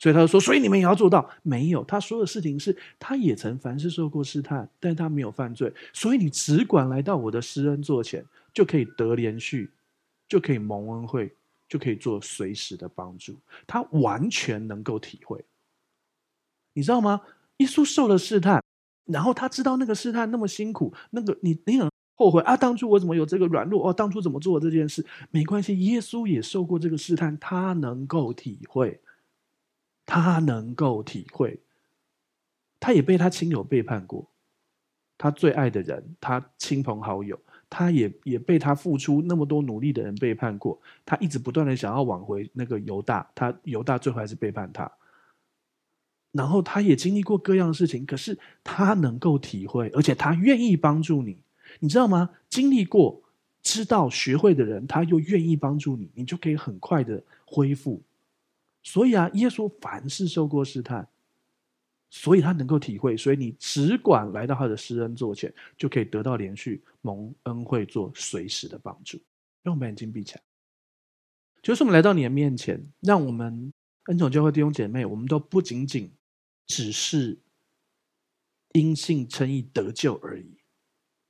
[0.00, 5.72] 所以他就说：“所以你们也要做到。”没有，他说的事情是，他也曾凡事受过试探，但他没有犯罪。
[5.92, 9.70] 所以你只管来到我的施恩座前，就可以得连续，
[10.26, 11.30] 就可以蒙恩惠，
[11.68, 13.36] 就可以做随时的帮助。
[13.66, 15.44] 他完全能够体会，
[16.72, 17.20] 你知道吗？
[17.58, 18.64] 耶稣受了试探，
[19.04, 23.86] 然后他知道那个试探那么辛苦，那个你你很后悔啊，当初我怎么有这个软弱？
[23.86, 25.04] 哦，当初怎么做这件事？
[25.30, 28.98] 没关系，耶稣也受过这个试探，他能够体会，
[30.10, 31.60] 他能够体会，
[32.80, 34.28] 他也被他亲友背叛过，
[35.16, 37.38] 他最爱的人，他亲朋好友。
[37.72, 44.90] 他也也被他付出那么多努力的人背叛过，他一直不断的想要挽回那个犹大，他犹大最后还是背叛他。
[46.32, 51.40] 然后他也经历过各样的事情，可是他能够体会，而且他愿意帮助你，
[51.78, 52.30] 你知道吗？
[52.48, 53.22] 经历过、
[53.62, 58.02] 知道、学会的人，他又愿意帮助你，你就可以很快的恢复。
[58.82, 61.08] 所以啊，耶稣凡事受过试探。
[62.12, 69.16] 所以他能够体会，所以你只管来到他的施恩座前，就可以得到连续蒙恩惠，做随时的帮助。
[69.62, 70.42] 让我们眼睛闭起来，
[71.62, 73.72] 就是我们来到你的面前，让我们
[74.06, 76.10] 恩宠教会弟兄姐妹，我们都不仅仅
[76.66, 77.38] 只是
[78.72, 80.59] 因信称义得救而已。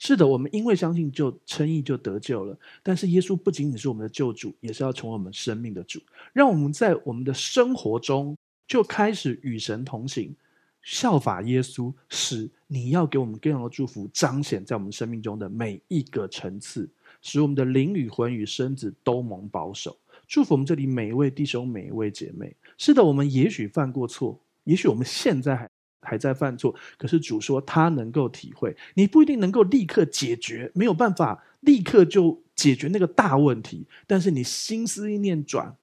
[0.03, 2.59] 是的，我们因为相信就称义就得救了。
[2.83, 6.01] 但是耶稣不仅仅是我们的救主，也是要成为我们生命的主。
[6.33, 8.35] 让我们在我们的生活中
[8.67, 10.35] 就开始与神同行。
[10.81, 16.89] 效法耶稣，使你要给我们更多的祝福彰显在我们生命中的每一个层次，
[17.21, 19.95] 使我们的灵与魂与身子都蒙保守。
[20.27, 22.57] 祝福我们这里每一位弟兄、每一位姐妹。
[22.79, 25.69] 是的，我们也许犯过错，也许我们现在还
[26.01, 28.77] 还在犯错，可是主说他能够体会。
[28.95, 35.77] 你不一定能够立刻解决，没有办法立刻就解决那个大问题，但是你心思意念转，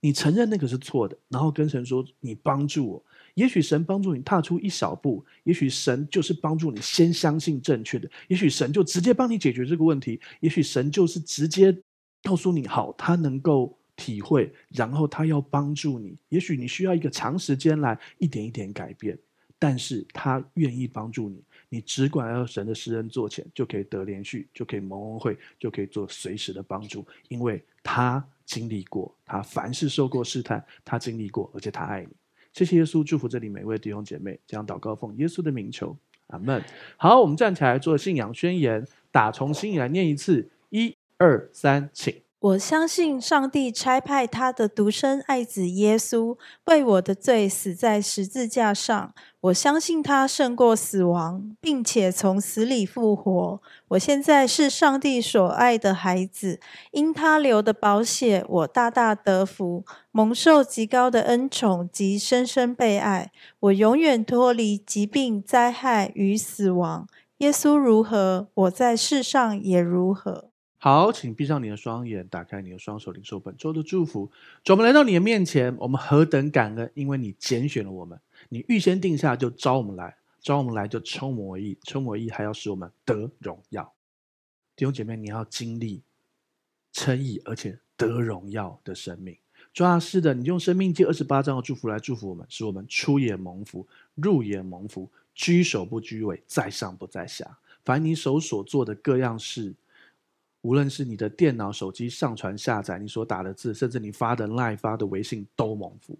[0.00, 3.04] 你承认那个是错的，然后跟神说：“你帮助我。”
[3.34, 11.76] 也许神帮助你踏出一小步，也许神就是帮助你先相信正确的，也许神就直接帮你解决这个问题，也许神就是直接
[12.22, 16.16] 告诉你好，他能够体会，然后他要帮助你。
[16.28, 19.18] 也许你需要一个长时间来一点一点改变，
[19.58, 32.08] 但是他愿意帮助你，你只管要神的施恩做前，就可以得连续，就可以蒙恩惠，就可以做随时的帮助，因为他经历过，他凡事受过试探，他经历过，而且他爱你。
[32.52, 34.38] 谢谢耶稣，祝福这里每位弟兄姐妹。
[34.46, 35.96] 这样祷告奉耶稣的名求，
[36.28, 36.62] 阿门。
[36.96, 42.14] 好，我们站起来做信仰宣言，打从心里来念一次，一二三，请。
[42.44, 46.36] 我相信上帝差派他的独生爱子耶稣
[46.66, 49.14] 为我的罪死在十字架上。
[49.40, 53.62] 我相信他胜过死亡，并且从死里复活。
[53.88, 63.32] 我现在是上帝所爱的孩子，因他流的宝血，我大大得福，蒙受极高的恩宠及深深被爱。
[63.60, 67.06] 我永远脱离疾病、灾害与死亡。
[67.38, 70.50] 耶稣如何，我在世上也如何。
[70.84, 74.30] 好，请闭上你的双眼，打开你的双手，领受本周的祝福。
[74.62, 78.20] 主，我们来到你的面前，我们何等感恩，因为你拣选了我们，
[78.50, 83.90] 你预先定下就召我们来，召我们来就称我们为义，称我们义还要使我们得荣耀。
[84.76, 86.02] 弟兄姐妹，你要经历
[86.92, 89.34] 称义而且得荣耀的生命。
[89.72, 97.56] 主啊，是的，你用生命记二十八章的祝福来祝福我们，使我们出也蒙福，入也蒙福，居首不居尾，在上不在下。
[97.86, 99.74] 凡你手所做的各样事。
[100.64, 106.14] 无论是你的电脑、手机上传下载，你所打的字，甚至你发的 Line、发的微信都蒙福；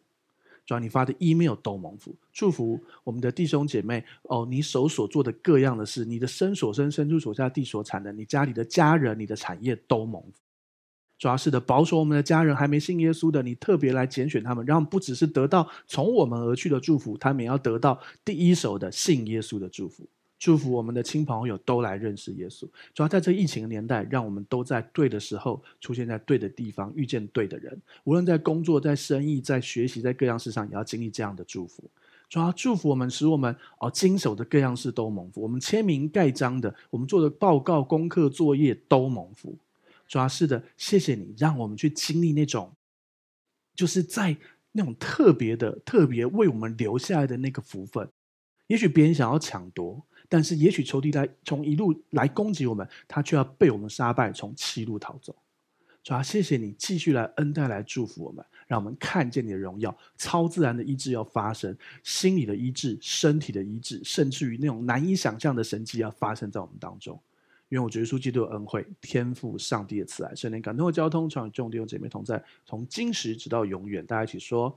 [0.66, 2.14] 主要你发的 email 都蒙福。
[2.30, 10.32] 祝福我们的弟兄姐妹哦，你手所做的各样的事，你的身所生、身处所下、地所产的，你家里的家人、你的产业都蒙福。
[11.16, 20.07] 主要是的，保守我们的家人还没信耶稣的，你特别来拣选他们，让不只是得到从我们而去的祝福，他们也要得到第一手的信耶稣的祝福。
[20.45, 22.68] 祝福我们的亲朋友都来认识耶稣。
[22.92, 27.80] 主要在这疫情的年代，让我们都在对的时候出现在对的地方，遇见对的人。
[28.05, 31.82] 无论在工作、在生意、在学习、在各样事上，也要经历这样的祝福。
[32.28, 35.40] 主要祝福我们，使我们哦经手的各样事都蒙福。
[35.40, 39.57] 我们签名盖章的，我们做的报告、功课、作业都蒙福。
[40.07, 42.70] 主要是的，谢谢你，让我们去经历那种，
[43.74, 44.36] 就是在
[44.72, 48.07] 那种特别的、特别为我们留下来的那个福分。
[48.66, 50.05] 也许别人想要抢夺。
[50.37, 55.32] 但是，也许仇敌来从一路来攻击我们，他却要被我们杀败，从七路逃走。
[56.03, 67.16] 主啊，谢谢你继续来恩待，来祝福我们，让我们看见你的荣耀，超自然的医治要发生，心理的医治、身体的医治，甚至于那种难以想象的神迹要发生在我们当中。
[67.68, 74.05] 愿我觉得书基督的恩惠、天赋上帝的慈爱、圣灵感动的交通，常与众弟兄姐妹同在，从今时直到永远。
[74.05, 74.76] 大家一起说。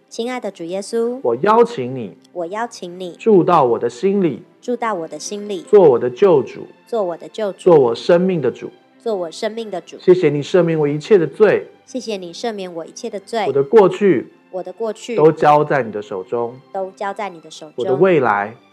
[0.11, 9.97] 亲爱的主耶稣，我邀请你，我邀请你住到我的心里，住到我的心里，做我的救主，做我的救主，做我生命的主，做我生命的主。
[9.99, 13.45] 谢谢你赦免我一切的罪，谢谢你赦免我一切的罪。
[13.47, 14.33] 我的过去。
[14.51, 17.75] 我的过去都交在你的手中，都交在你的手中。
[17.77, 18.53] 我的未来，